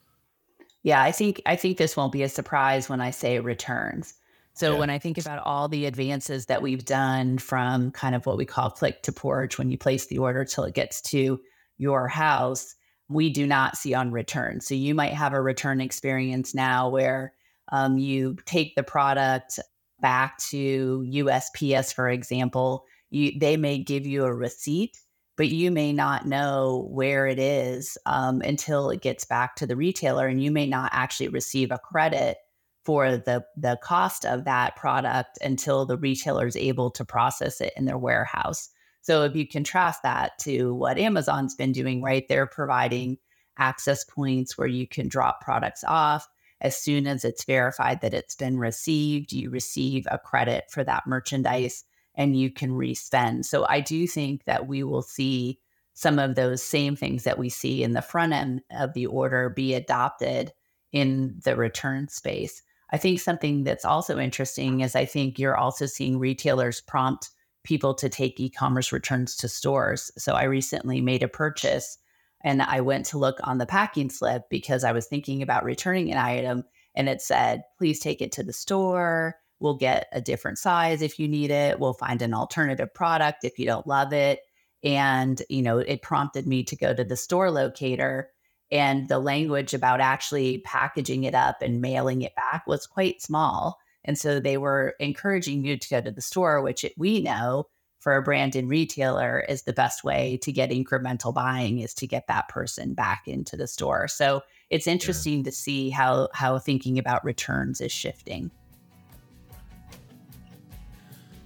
Yeah, 0.82 1.02
I 1.02 1.12
think 1.12 1.42
I 1.46 1.56
think 1.56 1.76
this 1.76 1.96
won't 1.96 2.12
be 2.12 2.22
a 2.22 2.28
surprise 2.28 2.88
when 2.88 3.00
I 3.00 3.10
say 3.10 3.38
returns. 3.38 4.14
So 4.54 4.72
yeah. 4.72 4.78
when 4.78 4.90
I 4.90 4.98
think 4.98 5.18
about 5.18 5.42
all 5.44 5.68
the 5.68 5.86
advances 5.86 6.46
that 6.46 6.62
we've 6.62 6.84
done 6.84 7.38
from 7.38 7.90
kind 7.92 8.14
of 8.14 8.26
what 8.26 8.36
we 8.36 8.44
call 8.44 8.70
click 8.70 9.02
to 9.04 9.12
porch 9.12 9.58
when 9.58 9.70
you 9.70 9.78
place 9.78 10.06
the 10.06 10.18
order 10.18 10.44
till 10.44 10.64
it 10.64 10.74
gets 10.74 11.00
to 11.02 11.40
your 11.78 12.08
house, 12.08 12.74
we 13.08 13.30
do 13.30 13.46
not 13.46 13.76
see 13.76 13.94
on 13.94 14.12
return. 14.12 14.60
So 14.60 14.74
you 14.74 14.94
might 14.94 15.12
have 15.12 15.32
a 15.32 15.40
return 15.40 15.80
experience 15.80 16.54
now 16.54 16.88
where 16.88 17.32
um, 17.72 17.98
you 17.98 18.36
take 18.44 18.74
the 18.74 18.82
product 18.82 19.58
back 20.00 20.38
to 20.50 21.06
USPS, 21.08 21.94
for 21.94 22.08
example, 22.08 22.84
you 23.10 23.38
they 23.38 23.56
may 23.56 23.78
give 23.78 24.06
you 24.06 24.24
a 24.24 24.34
receipt 24.34 24.98
but 25.40 25.48
you 25.48 25.70
may 25.70 25.90
not 25.90 26.26
know 26.26 26.86
where 26.90 27.26
it 27.26 27.38
is 27.38 27.96
um, 28.04 28.42
until 28.42 28.90
it 28.90 29.00
gets 29.00 29.24
back 29.24 29.56
to 29.56 29.66
the 29.66 29.74
retailer 29.74 30.26
and 30.26 30.42
you 30.42 30.50
may 30.50 30.66
not 30.66 30.90
actually 30.92 31.28
receive 31.28 31.70
a 31.70 31.78
credit 31.78 32.36
for 32.84 33.16
the 33.16 33.42
the 33.56 33.78
cost 33.82 34.26
of 34.26 34.44
that 34.44 34.76
product 34.76 35.38
until 35.42 35.86
the 35.86 35.96
retailer 35.96 36.46
is 36.46 36.56
able 36.56 36.90
to 36.90 37.06
process 37.06 37.60
it 37.62 37.72
in 37.74 37.86
their 37.86 37.96
warehouse. 37.96 38.68
So 39.00 39.24
if 39.24 39.34
you 39.34 39.48
contrast 39.48 40.02
that 40.02 40.32
to 40.40 40.74
what 40.74 40.98
amazon's 40.98 41.54
been 41.54 41.72
doing 41.72 42.02
right 42.02 42.26
they're 42.28 42.46
providing 42.46 43.16
access 43.58 44.04
points 44.04 44.58
where 44.58 44.68
you 44.68 44.86
can 44.86 45.08
drop 45.08 45.40
products 45.40 45.84
off. 45.84 46.28
As 46.60 46.76
soon 46.76 47.06
as 47.06 47.24
it's 47.24 47.44
verified 47.44 48.02
that 48.02 48.12
it's 48.12 48.34
been 48.34 48.58
received 48.58 49.32
you 49.32 49.48
receive 49.48 50.06
a 50.10 50.18
credit 50.18 50.64
for 50.70 50.84
that 50.84 51.06
merchandise 51.06 51.84
and 52.20 52.36
you 52.36 52.50
can 52.50 52.74
respend. 52.74 53.46
So 53.46 53.64
I 53.66 53.80
do 53.80 54.06
think 54.06 54.44
that 54.44 54.68
we 54.68 54.82
will 54.82 55.00
see 55.00 55.58
some 55.94 56.18
of 56.18 56.34
those 56.34 56.62
same 56.62 56.94
things 56.94 57.24
that 57.24 57.38
we 57.38 57.48
see 57.48 57.82
in 57.82 57.94
the 57.94 58.02
front 58.02 58.34
end 58.34 58.60
of 58.78 58.92
the 58.92 59.06
order 59.06 59.48
be 59.48 59.72
adopted 59.72 60.52
in 60.92 61.40
the 61.44 61.56
return 61.56 62.08
space. 62.08 62.60
I 62.92 62.98
think 62.98 63.20
something 63.20 63.64
that's 63.64 63.86
also 63.86 64.18
interesting 64.18 64.80
is 64.80 64.94
I 64.94 65.06
think 65.06 65.38
you're 65.38 65.56
also 65.56 65.86
seeing 65.86 66.18
retailers 66.18 66.82
prompt 66.82 67.30
people 67.64 67.94
to 67.94 68.10
take 68.10 68.38
e 68.38 68.50
commerce 68.50 68.92
returns 68.92 69.34
to 69.36 69.48
stores. 69.48 70.10
So 70.18 70.34
I 70.34 70.42
recently 70.42 71.00
made 71.00 71.22
a 71.22 71.28
purchase 71.28 71.96
and 72.44 72.60
I 72.60 72.82
went 72.82 73.06
to 73.06 73.18
look 73.18 73.38
on 73.44 73.56
the 73.56 73.64
packing 73.64 74.10
slip 74.10 74.42
because 74.50 74.84
I 74.84 74.92
was 74.92 75.06
thinking 75.06 75.40
about 75.40 75.64
returning 75.64 76.12
an 76.12 76.18
item 76.18 76.64
and 76.94 77.08
it 77.08 77.22
said, 77.22 77.62
please 77.78 77.98
take 77.98 78.20
it 78.20 78.32
to 78.32 78.42
the 78.42 78.52
store. 78.52 79.39
We'll 79.60 79.76
get 79.76 80.08
a 80.12 80.20
different 80.20 80.58
size 80.58 81.02
if 81.02 81.18
you 81.18 81.28
need 81.28 81.50
it. 81.50 81.78
We'll 81.78 81.94
find 81.94 82.22
an 82.22 82.34
alternative 82.34 82.92
product 82.92 83.44
if 83.44 83.58
you 83.58 83.66
don't 83.66 83.86
love 83.86 84.12
it. 84.12 84.40
And, 84.82 85.42
you 85.48 85.62
know, 85.62 85.78
it 85.78 86.02
prompted 86.02 86.46
me 86.46 86.64
to 86.64 86.76
go 86.76 86.94
to 86.94 87.04
the 87.04 87.16
store 87.16 87.50
locator. 87.50 88.30
And 88.72 89.08
the 89.08 89.18
language 89.18 89.74
about 89.74 90.00
actually 90.00 90.58
packaging 90.58 91.24
it 91.24 91.34
up 91.34 91.60
and 91.60 91.80
mailing 91.80 92.22
it 92.22 92.34
back 92.36 92.66
was 92.66 92.86
quite 92.86 93.20
small. 93.20 93.78
And 94.04 94.16
so 94.16 94.40
they 94.40 94.56
were 94.56 94.94
encouraging 95.00 95.64
you 95.64 95.76
to 95.76 95.88
go 95.88 96.00
to 96.00 96.10
the 96.10 96.22
store, 96.22 96.62
which 96.62 96.84
we 96.96 97.20
know 97.20 97.66
for 97.98 98.16
a 98.16 98.22
brand 98.22 98.56
and 98.56 98.70
retailer 98.70 99.44
is 99.48 99.62
the 99.62 99.74
best 99.74 100.02
way 100.02 100.38
to 100.42 100.52
get 100.52 100.70
incremental 100.70 101.34
buying 101.34 101.80
is 101.80 101.92
to 101.94 102.06
get 102.06 102.26
that 102.28 102.48
person 102.48 102.94
back 102.94 103.24
into 103.26 103.56
the 103.56 103.66
store. 103.66 104.08
So 104.08 104.40
it's 104.70 104.86
interesting 104.86 105.38
yeah. 105.38 105.44
to 105.44 105.52
see 105.52 105.90
how 105.90 106.28
how 106.32 106.58
thinking 106.58 106.98
about 106.98 107.24
returns 107.24 107.80
is 107.80 107.92
shifting. 107.92 108.50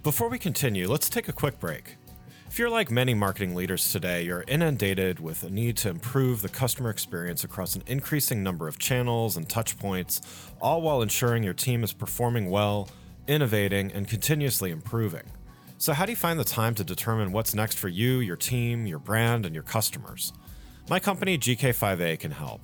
Before 0.05 0.29
we 0.29 0.37
continue, 0.37 0.87
let's 0.87 1.09
take 1.09 1.29
a 1.29 1.33
quick 1.33 1.59
break. 1.59 1.97
If 2.45 2.59
you're 2.59 2.69
like 2.69 2.91
many 2.91 3.15
marketing 3.15 3.55
leaders 3.55 3.91
today, 3.91 4.21
you're 4.21 4.45
inundated 4.47 5.19
with 5.19 5.41
a 5.41 5.49
need 5.49 5.77
to 5.77 5.89
improve 5.89 6.43
the 6.43 6.47
customer 6.47 6.91
experience 6.91 7.43
across 7.43 7.75
an 7.75 7.81
increasing 7.87 8.43
number 8.43 8.67
of 8.67 8.77
channels 8.77 9.35
and 9.35 9.49
touch 9.49 9.79
points, 9.79 10.21
all 10.61 10.83
while 10.83 11.01
ensuring 11.01 11.41
your 11.41 11.55
team 11.55 11.83
is 11.83 11.91
performing 11.91 12.51
well, 12.51 12.87
innovating, 13.27 13.91
and 13.93 14.07
continuously 14.07 14.69
improving. 14.69 15.23
So, 15.79 15.91
how 15.91 16.05
do 16.05 16.11
you 16.11 16.15
find 16.15 16.39
the 16.39 16.43
time 16.43 16.75
to 16.75 16.83
determine 16.83 17.31
what's 17.31 17.55
next 17.55 17.79
for 17.79 17.87
you, 17.87 18.19
your 18.19 18.37
team, 18.37 18.85
your 18.85 18.99
brand, 18.99 19.43
and 19.43 19.55
your 19.55 19.63
customers? 19.63 20.33
My 20.87 20.99
company, 20.99 21.39
GK5A, 21.39 22.19
can 22.19 22.29
help. 22.29 22.61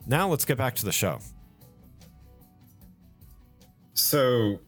Now 0.08 0.28
let's 0.28 0.46
get 0.46 0.58
back 0.58 0.74
to 0.76 0.86
the 0.86 0.92
show. 0.92 1.20
So 4.00 4.60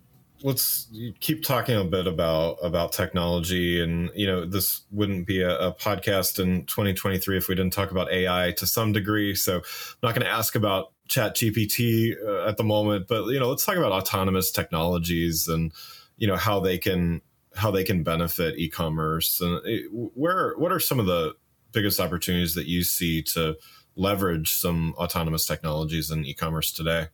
let's 0.44 0.88
keep 1.20 1.44
talking 1.44 1.78
a 1.78 1.84
bit 1.84 2.08
about 2.08 2.58
about 2.64 2.92
technology 2.92 3.80
and 3.80 4.10
you 4.16 4.26
know 4.26 4.44
this 4.44 4.82
wouldn't 4.92 5.28
be 5.28 5.42
a, 5.42 5.56
a, 5.68 5.72
podcast 5.72 6.40
in 6.40 6.66
2023 6.66 7.38
if 7.38 7.48
we 7.48 7.54
didn't 7.54 7.74
talk 7.74 7.92
about 7.92 8.12
ai 8.12 8.52
to 8.58 8.66
some 8.66 8.92
degree. 8.92 9.36
So 9.36 9.58
i'm 9.58 9.62
not 10.02 10.16
going 10.16 10.26
to 10.26 10.32
ask 10.32 10.56
about 10.56 10.94
chat 11.08 11.36
gpt 11.36 12.16
uh, 12.26 12.48
at 12.48 12.58
the 12.58 12.64
moment 12.64 13.08
but 13.08 13.26
you 13.28 13.40
know 13.40 13.50
let's 13.50 13.64
talk 13.64 13.76
about 13.76 13.92
autonomous 13.92 14.50
technologies 14.50 15.48
and 15.48 15.72
you 16.18 16.26
know 16.26 16.38
how 16.38 16.60
they 16.60 16.80
can 16.80 17.22
how 17.56 17.72
they 17.72 17.84
can 17.84 18.04
benefit 18.04 18.58
e-commerce. 18.58 19.42
And 19.42 19.62
it, 19.66 19.86
where 19.92 20.54
what 20.58 20.72
are 20.72 20.80
some 20.80 21.00
of 21.00 21.06
the 21.06 21.36
biggest 21.72 22.00
opportunities 22.00 22.56
that 22.56 22.68
you 22.68 22.84
see 22.84 23.22
to 23.22 23.58
leverage 23.96 24.54
some 24.54 24.94
autonomous 24.98 25.46
technologies 25.46 26.12
in 26.12 26.26
e-commerce 26.26 26.72
today 26.72 27.08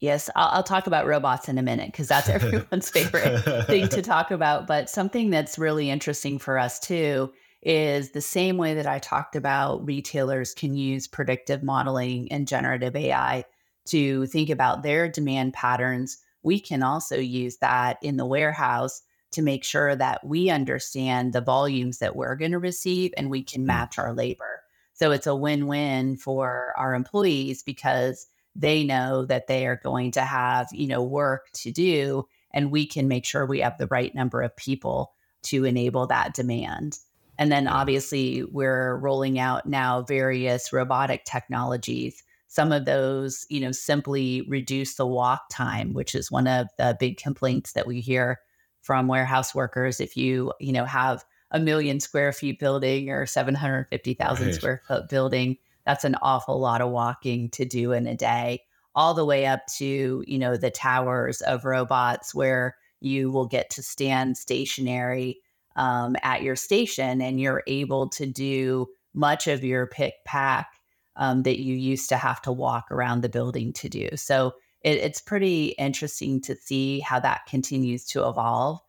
Yes, 0.00 0.30
I'll, 0.34 0.48
I'll, 0.48 0.62
talk 0.62 0.86
about 0.86 1.06
robots 1.06 1.48
in 1.48 1.58
a 1.58 1.62
minute 1.62 1.92
because 1.92 2.08
that's 2.08 2.28
everyone's 2.30 2.88
favorite 2.88 3.66
thing 3.66 3.88
to 3.88 4.02
talk 4.02 4.30
about. 4.30 4.66
But 4.66 4.88
something 4.88 5.30
that's 5.30 5.58
really 5.58 5.90
interesting 5.90 6.38
for 6.38 6.58
us 6.58 6.80
too 6.80 7.32
is 7.62 8.12
the 8.12 8.22
same 8.22 8.56
way 8.56 8.74
that 8.74 8.86
I 8.86 8.98
talked 8.98 9.36
about 9.36 9.86
retailers 9.86 10.54
can 10.54 10.74
use 10.74 11.06
predictive 11.06 11.62
modeling 11.62 12.32
and 12.32 12.48
generative 12.48 12.96
AI 12.96 13.44
to 13.86 14.26
think 14.26 14.48
about 14.48 14.82
their 14.82 15.08
demand 15.08 15.52
patterns. 15.52 16.18
We 16.42 16.58
can 16.58 16.82
also 16.82 17.18
use 17.18 17.58
that 17.58 17.98
in 18.02 18.16
the 18.16 18.24
warehouse 18.24 19.02
to 19.32 19.42
make 19.42 19.62
sure 19.62 19.94
that 19.94 20.26
we 20.26 20.48
understand 20.48 21.32
the 21.32 21.40
volumes 21.40 21.98
that 21.98 22.16
we're 22.16 22.36
going 22.36 22.50
to 22.52 22.58
receive 22.58 23.12
and 23.16 23.30
we 23.30 23.42
can 23.42 23.62
hmm. 23.62 23.68
match 23.68 23.98
our 23.98 24.14
labor. 24.14 24.62
So 24.94 25.12
it's 25.12 25.26
a 25.26 25.36
win 25.36 25.66
win 25.66 26.16
for 26.16 26.72
our 26.76 26.94
employees 26.94 27.62
because 27.62 28.26
they 28.56 28.84
know 28.84 29.24
that 29.24 29.46
they 29.46 29.66
are 29.66 29.80
going 29.82 30.10
to 30.12 30.22
have, 30.22 30.68
you 30.72 30.86
know, 30.86 31.02
work 31.02 31.50
to 31.54 31.70
do 31.70 32.26
and 32.52 32.70
we 32.70 32.86
can 32.86 33.08
make 33.08 33.24
sure 33.24 33.46
we 33.46 33.60
have 33.60 33.78
the 33.78 33.86
right 33.86 34.14
number 34.14 34.42
of 34.42 34.56
people 34.56 35.12
to 35.42 35.64
enable 35.64 36.06
that 36.08 36.34
demand. 36.34 36.98
And 37.38 37.50
then 37.50 37.68
obviously 37.68 38.44
we're 38.44 38.96
rolling 38.96 39.38
out 39.38 39.66
now 39.66 40.02
various 40.02 40.72
robotic 40.72 41.24
technologies. 41.24 42.22
Some 42.48 42.72
of 42.72 42.84
those, 42.84 43.46
you 43.48 43.60
know, 43.60 43.72
simply 43.72 44.42
reduce 44.42 44.96
the 44.96 45.06
walk 45.06 45.42
time, 45.50 45.94
which 45.94 46.14
is 46.14 46.30
one 46.30 46.46
of 46.46 46.66
the 46.76 46.96
big 46.98 47.16
complaints 47.16 47.72
that 47.72 47.86
we 47.86 48.00
hear 48.00 48.40
from 48.82 49.08
warehouse 49.08 49.54
workers. 49.54 50.00
If 50.00 50.16
you, 50.16 50.52
you 50.58 50.72
know, 50.72 50.84
have 50.84 51.24
a 51.50 51.60
million 51.60 52.00
square 52.00 52.32
feet 52.32 52.58
building 52.58 53.08
or 53.08 53.24
750,000 53.24 54.46
right. 54.46 54.54
square 54.54 54.82
foot 54.86 55.08
building, 55.08 55.56
that's 55.86 56.04
an 56.04 56.16
awful 56.22 56.58
lot 56.58 56.80
of 56.80 56.90
walking 56.90 57.50
to 57.50 57.64
do 57.64 57.92
in 57.92 58.06
a 58.06 58.16
day 58.16 58.62
all 58.94 59.14
the 59.14 59.24
way 59.24 59.46
up 59.46 59.60
to 59.66 60.24
you 60.26 60.38
know 60.38 60.56
the 60.56 60.70
towers 60.70 61.40
of 61.42 61.64
robots 61.64 62.34
where 62.34 62.76
you 63.00 63.30
will 63.30 63.46
get 63.46 63.70
to 63.70 63.82
stand 63.82 64.36
stationary 64.36 65.40
um, 65.76 66.16
at 66.22 66.42
your 66.42 66.56
station 66.56 67.22
and 67.22 67.40
you're 67.40 67.62
able 67.66 68.08
to 68.08 68.26
do 68.26 68.86
much 69.14 69.46
of 69.46 69.64
your 69.64 69.86
pick 69.86 70.14
pack 70.24 70.68
um, 71.16 71.42
that 71.42 71.60
you 71.60 71.74
used 71.74 72.08
to 72.08 72.16
have 72.16 72.40
to 72.42 72.52
walk 72.52 72.90
around 72.90 73.22
the 73.22 73.28
building 73.28 73.72
to 73.72 73.88
do. 73.88 74.08
So 74.16 74.54
it, 74.82 74.98
it's 74.98 75.20
pretty 75.20 75.68
interesting 75.78 76.40
to 76.42 76.56
see 76.56 77.00
how 77.00 77.20
that 77.20 77.46
continues 77.48 78.04
to 78.06 78.26
evolve. 78.26 78.80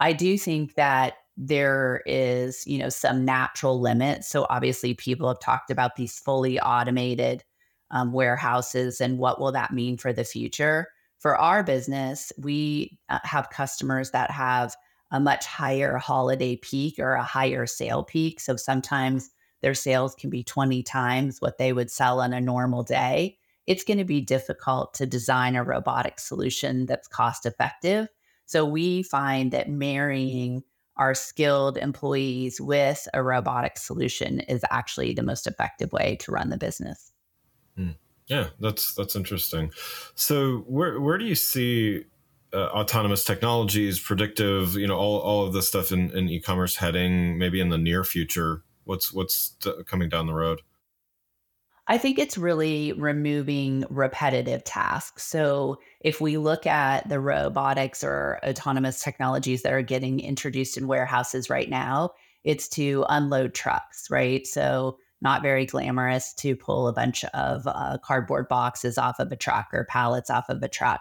I 0.00 0.12
do 0.12 0.36
think 0.38 0.74
that 0.74 1.14
there 1.36 2.02
is, 2.06 2.66
you 2.66 2.78
know, 2.78 2.88
some 2.88 3.24
natural 3.24 3.80
limits. 3.80 4.28
So 4.28 4.46
obviously, 4.48 4.94
people 4.94 5.28
have 5.28 5.40
talked 5.40 5.70
about 5.70 5.96
these 5.96 6.18
fully 6.18 6.58
automated 6.60 7.44
um, 7.90 8.12
warehouses 8.12 9.00
and 9.00 9.18
what 9.18 9.40
will 9.40 9.52
that 9.52 9.72
mean 9.72 9.96
for 9.96 10.12
the 10.12 10.24
future. 10.24 10.88
For 11.18 11.36
our 11.36 11.62
business, 11.62 12.32
we 12.38 12.98
uh, 13.08 13.18
have 13.24 13.50
customers 13.50 14.10
that 14.10 14.30
have 14.30 14.74
a 15.10 15.20
much 15.20 15.46
higher 15.46 15.98
holiday 15.98 16.56
peak 16.56 16.98
or 16.98 17.12
a 17.12 17.22
higher 17.22 17.66
sale 17.66 18.02
peak. 18.02 18.40
So 18.40 18.56
sometimes 18.56 19.30
their 19.62 19.74
sales 19.74 20.14
can 20.14 20.30
be 20.30 20.42
20 20.42 20.82
times 20.82 21.40
what 21.40 21.58
they 21.58 21.72
would 21.72 21.90
sell 21.90 22.20
on 22.20 22.32
a 22.32 22.40
normal 22.40 22.82
day. 22.82 23.38
It's 23.66 23.84
going 23.84 23.98
to 23.98 24.04
be 24.04 24.20
difficult 24.20 24.94
to 24.94 25.06
design 25.06 25.56
a 25.56 25.64
robotic 25.64 26.18
solution 26.20 26.86
that's 26.86 27.08
cost 27.08 27.46
effective. 27.46 28.08
So 28.46 28.64
we 28.64 29.02
find 29.02 29.52
that 29.52 29.68
marrying 29.68 30.62
our 30.96 31.14
skilled 31.14 31.76
employees 31.76 32.60
with 32.60 33.06
a 33.12 33.22
robotic 33.22 33.78
solution 33.78 34.40
is 34.40 34.64
actually 34.70 35.12
the 35.12 35.22
most 35.22 35.46
effective 35.46 35.92
way 35.92 36.16
to 36.20 36.32
run 36.32 36.50
the 36.50 36.56
business. 36.56 37.12
Mm. 37.78 37.96
Yeah, 38.26 38.48
that's 38.58 38.94
that's 38.94 39.14
interesting. 39.14 39.70
So 40.14 40.58
where 40.66 41.00
where 41.00 41.18
do 41.18 41.24
you 41.24 41.34
see 41.34 42.04
uh, 42.52 42.66
autonomous 42.68 43.24
technologies, 43.24 44.00
predictive, 44.00 44.76
you 44.76 44.86
know, 44.86 44.96
all, 44.96 45.18
all 45.20 45.46
of 45.46 45.52
this 45.52 45.68
stuff 45.68 45.92
in, 45.92 46.10
in 46.16 46.28
e-commerce 46.28 46.76
heading 46.76 47.38
maybe 47.38 47.60
in 47.60 47.68
the 47.68 47.78
near 47.78 48.02
future? 48.02 48.62
What's 48.84 49.12
what's 49.12 49.50
t- 49.60 49.72
coming 49.86 50.08
down 50.08 50.26
the 50.26 50.34
road? 50.34 50.62
I 51.88 51.98
think 51.98 52.18
it's 52.18 52.36
really 52.36 52.92
removing 52.94 53.84
repetitive 53.90 54.64
tasks. 54.64 55.22
So, 55.24 55.78
if 56.00 56.20
we 56.20 56.36
look 56.36 56.66
at 56.66 57.08
the 57.08 57.20
robotics 57.20 58.02
or 58.02 58.40
autonomous 58.44 59.02
technologies 59.02 59.62
that 59.62 59.72
are 59.72 59.82
getting 59.82 60.18
introduced 60.20 60.76
in 60.76 60.88
warehouses 60.88 61.48
right 61.48 61.70
now, 61.70 62.10
it's 62.42 62.68
to 62.70 63.04
unload 63.08 63.54
trucks, 63.54 64.10
right? 64.10 64.46
So, 64.46 64.98
not 65.20 65.42
very 65.42 65.64
glamorous 65.64 66.34
to 66.34 66.56
pull 66.56 66.88
a 66.88 66.92
bunch 66.92 67.24
of 67.26 67.66
uh, 67.66 67.98
cardboard 68.02 68.48
boxes 68.48 68.98
off 68.98 69.18
of 69.20 69.30
a 69.30 69.36
truck 69.36 69.68
or 69.72 69.86
pallets 69.88 70.28
off 70.28 70.48
of 70.48 70.62
a 70.62 70.68
truck. 70.68 71.00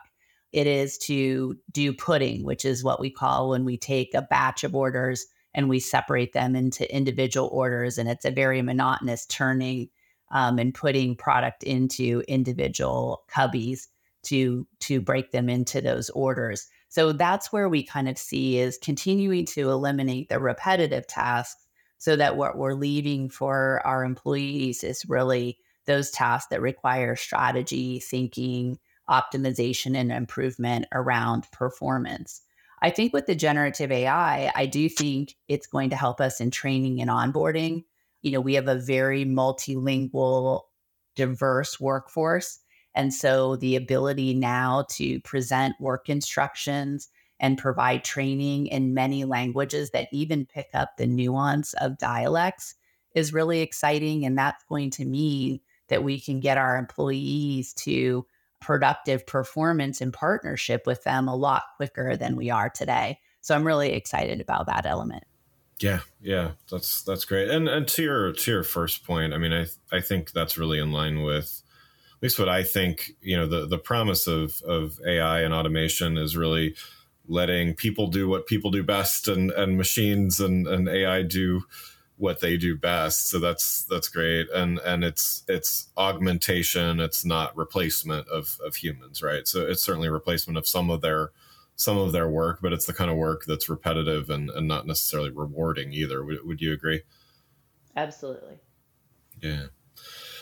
It 0.53 0.67
is 0.67 0.97
to 0.99 1.57
do 1.71 1.93
putting, 1.93 2.43
which 2.43 2.63
is 2.63 2.83
what 2.83 2.99
we 2.99 3.09
call 3.09 3.49
when 3.49 3.65
we 3.65 3.77
take 3.77 4.13
a 4.13 4.21
batch 4.21 4.63
of 4.63 4.73
orders 4.73 5.25
and 5.53 5.67
we 5.67 5.79
separate 5.79 6.33
them 6.33 6.55
into 6.55 6.93
individual 6.95 7.49
orders. 7.51 7.97
And 7.97 8.07
it's 8.07 8.25
a 8.25 8.31
very 8.31 8.61
monotonous 8.61 9.25
turning 9.25 9.89
um, 10.31 10.59
and 10.59 10.73
putting 10.73 11.15
product 11.15 11.63
into 11.63 12.23
individual 12.27 13.23
cubbies 13.29 13.87
to 14.23 14.67
to 14.79 14.99
break 14.99 15.31
them 15.31 15.49
into 15.49 15.81
those 15.81 16.09
orders. 16.11 16.67
So 16.89 17.11
that's 17.11 17.51
where 17.51 17.69
we 17.69 17.83
kind 17.83 18.07
of 18.07 18.17
see 18.17 18.57
is 18.57 18.77
continuing 18.77 19.45
to 19.47 19.69
eliminate 19.69 20.29
the 20.29 20.39
repetitive 20.39 21.07
tasks 21.07 21.65
so 21.97 22.15
that 22.15 22.37
what 22.37 22.57
we're 22.57 22.73
leaving 22.73 23.29
for 23.29 23.81
our 23.85 24.03
employees 24.03 24.83
is 24.83 25.05
really 25.07 25.57
those 25.85 26.11
tasks 26.11 26.49
that 26.49 26.61
require 26.61 27.15
strategy, 27.15 27.99
thinking, 27.99 28.79
optimization, 29.09 29.95
and 29.95 30.11
improvement 30.11 30.85
around 30.91 31.49
performance. 31.51 32.41
I 32.81 32.89
think 32.89 33.13
with 33.13 33.25
the 33.25 33.35
generative 33.35 33.91
AI, 33.91 34.51
I 34.53 34.65
do 34.65 34.89
think 34.89 35.35
it's 35.47 35.67
going 35.67 35.91
to 35.91 35.95
help 35.95 36.19
us 36.19 36.41
in 36.41 36.51
training 36.51 37.01
and 37.01 37.09
onboarding 37.09 37.83
you 38.25 38.31
know, 38.31 38.41
we 38.41 38.55
have 38.55 38.67
a 38.67 38.73
very 38.73 39.23
multilingual, 39.23 40.61
diverse 41.15 41.79
workforce. 41.79 42.59
And 42.95 43.13
so 43.13 43.55
the 43.55 43.75
ability 43.75 44.33
now 44.33 44.87
to 44.93 45.19
present 45.19 45.75
work 45.79 46.09
instructions 46.09 47.07
and 47.39 47.55
provide 47.55 48.03
training 48.03 48.65
in 48.65 48.95
many 48.95 49.25
languages 49.25 49.91
that 49.91 50.07
even 50.11 50.47
pick 50.47 50.69
up 50.73 50.97
the 50.97 51.05
nuance 51.05 51.75
of 51.75 51.99
dialects 51.99 52.73
is 53.13 53.31
really 53.31 53.59
exciting. 53.59 54.25
And 54.25 54.35
that's 54.35 54.63
going 54.63 54.89
to 54.91 55.05
mean 55.05 55.59
that 55.89 56.03
we 56.03 56.19
can 56.19 56.39
get 56.39 56.57
our 56.57 56.77
employees 56.77 57.73
to 57.73 58.25
productive 58.59 59.27
performance 59.27 60.01
in 60.01 60.11
partnership 60.11 60.87
with 60.87 61.03
them 61.03 61.27
a 61.27 61.35
lot 61.35 61.61
quicker 61.77 62.17
than 62.17 62.35
we 62.35 62.49
are 62.49 62.71
today. 62.71 63.19
So 63.41 63.53
I'm 63.53 63.67
really 63.67 63.91
excited 63.91 64.41
about 64.41 64.65
that 64.65 64.87
element. 64.87 65.25
Yeah, 65.81 65.99
yeah, 66.21 66.51
that's 66.71 67.01
that's 67.01 67.25
great. 67.25 67.49
And 67.49 67.67
and 67.67 67.87
to 67.89 68.03
your 68.03 68.31
to 68.31 68.51
your 68.51 68.63
first 68.63 69.05
point, 69.05 69.33
I 69.33 69.37
mean, 69.37 69.51
I 69.51 69.65
I 69.91 69.99
think 69.99 70.31
that's 70.31 70.57
really 70.57 70.79
in 70.79 70.91
line 70.91 71.21
with 71.21 71.63
at 72.17 72.23
least 72.23 72.39
what 72.39 72.47
I 72.49 72.63
think, 72.63 73.11
you 73.21 73.35
know, 73.35 73.45
the 73.47 73.67
the 73.67 73.77
promise 73.77 74.25
of 74.27 74.61
of 74.63 74.99
AI 75.05 75.41
and 75.41 75.53
automation 75.53 76.17
is 76.17 76.37
really 76.37 76.75
letting 77.27 77.73
people 77.75 78.07
do 78.07 78.29
what 78.29 78.47
people 78.47 78.71
do 78.71 78.83
best 78.83 79.27
and 79.27 79.51
and 79.51 79.77
machines 79.77 80.39
and 80.39 80.65
and 80.67 80.87
AI 80.87 81.23
do 81.23 81.63
what 82.17 82.39
they 82.39 82.55
do 82.55 82.77
best. 82.77 83.29
So 83.29 83.39
that's 83.39 83.83
that's 83.89 84.07
great. 84.07 84.49
And 84.51 84.79
and 84.79 85.03
it's 85.03 85.43
it's 85.49 85.89
augmentation. 85.97 87.01
It's 87.01 87.25
not 87.25 87.57
replacement 87.57 88.29
of 88.29 88.57
of 88.65 88.75
humans 88.77 89.21
right? 89.21 89.45
So 89.45 89.67
it's 89.67 89.83
certainly 89.83 90.07
replacement 90.09 90.57
of 90.57 90.67
some 90.67 90.89
of 90.89 91.01
their 91.01 91.31
some 91.75 91.97
of 91.97 92.11
their 92.11 92.29
work 92.29 92.59
but 92.61 92.73
it's 92.73 92.85
the 92.85 92.93
kind 92.93 93.11
of 93.11 93.17
work 93.17 93.43
that's 93.45 93.69
repetitive 93.69 94.29
and, 94.29 94.49
and 94.51 94.67
not 94.67 94.87
necessarily 94.87 95.29
rewarding 95.31 95.91
either 95.93 96.23
would, 96.23 96.45
would 96.45 96.61
you 96.61 96.73
agree 96.73 97.01
absolutely 97.95 98.57
yeah 99.41 99.65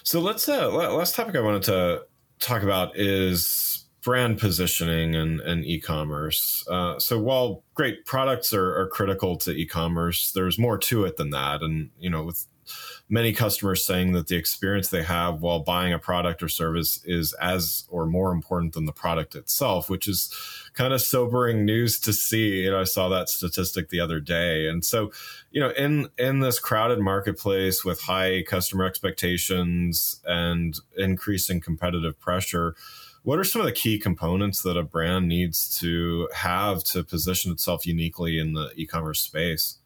so 0.04 0.20
let's 0.20 0.48
uh 0.48 0.70
last 0.70 1.16
topic 1.16 1.36
i 1.36 1.42
wanted 1.42 1.64
to 1.64 2.04
talk 2.40 2.62
about 2.62 2.98
is 2.98 3.84
brand 4.04 4.38
positioning 4.38 5.16
and, 5.16 5.40
and 5.40 5.66
e-commerce. 5.66 6.66
Uh, 6.70 7.00
so 7.00 7.18
while 7.18 7.64
great 7.74 8.06
products 8.06 8.54
are, 8.54 8.78
are 8.78 8.88
critical 8.88 9.38
to 9.38 9.52
e-commerce, 9.52 10.32
there's 10.34 10.60
more 10.60 10.78
to 10.78 11.06
it 11.06 11.16
than 11.16 11.30
that. 11.30 11.62
And 11.62 11.90
you 11.98 12.10
know, 12.10 12.24
with 12.24 12.46
many 13.10 13.34
customers 13.34 13.86
saying 13.86 14.14
that 14.14 14.28
the 14.28 14.36
experience 14.36 14.90
they 14.90 15.04
have 15.04 15.42
while 15.42 15.60
buying 15.60 15.94
a 15.94 16.00
product 16.00 16.42
or 16.42 16.48
service 16.48 17.00
is 17.06 17.34
as 17.34 17.86
or 17.90 18.06
more 18.06 18.32
important 18.32 18.74
than 18.74 18.86
the 18.86 18.94
product 18.94 19.36
itself, 19.36 19.90
which 19.90 20.08
is 20.08 20.34
kind 20.74 20.94
of 20.94 21.02
sobering 21.02 21.66
news 21.66 22.00
to 22.00 22.14
see. 22.14 22.64
You 22.64 22.72
know, 22.72 22.82
I 22.82 22.86
saw 22.86 23.10
that 23.10 23.30
statistic 23.30 23.90
the 23.90 24.00
other 24.00 24.20
day. 24.20 24.68
And 24.68 24.84
so, 24.84 25.12
you 25.52 25.60
know, 25.60 25.70
in 25.72 26.10
in 26.18 26.40
this 26.40 26.60
crowded 26.60 27.00
marketplace 27.00 27.84
with 27.84 28.02
high 28.02 28.44
customer 28.48 28.86
expectations 28.86 30.22
and 30.26 30.76
increasing 30.98 31.60
competitive 31.62 32.20
pressure, 32.20 32.76
what 33.24 33.40
are 33.40 33.44
some 33.44 33.62
of 33.62 33.66
the 33.66 33.74
key 33.74 34.00
components 34.00 34.64
that 34.64 34.78
a 34.78 34.84
brand 34.84 35.28
needs 35.28 35.78
to 35.80 36.30
have 36.36 36.84
to 36.86 37.04
position 37.04 37.52
itself 37.52 37.86
uniquely 37.86 38.40
in 38.40 38.54
the 38.54 38.72
e-commerce 38.76 39.22
space? 39.22 39.78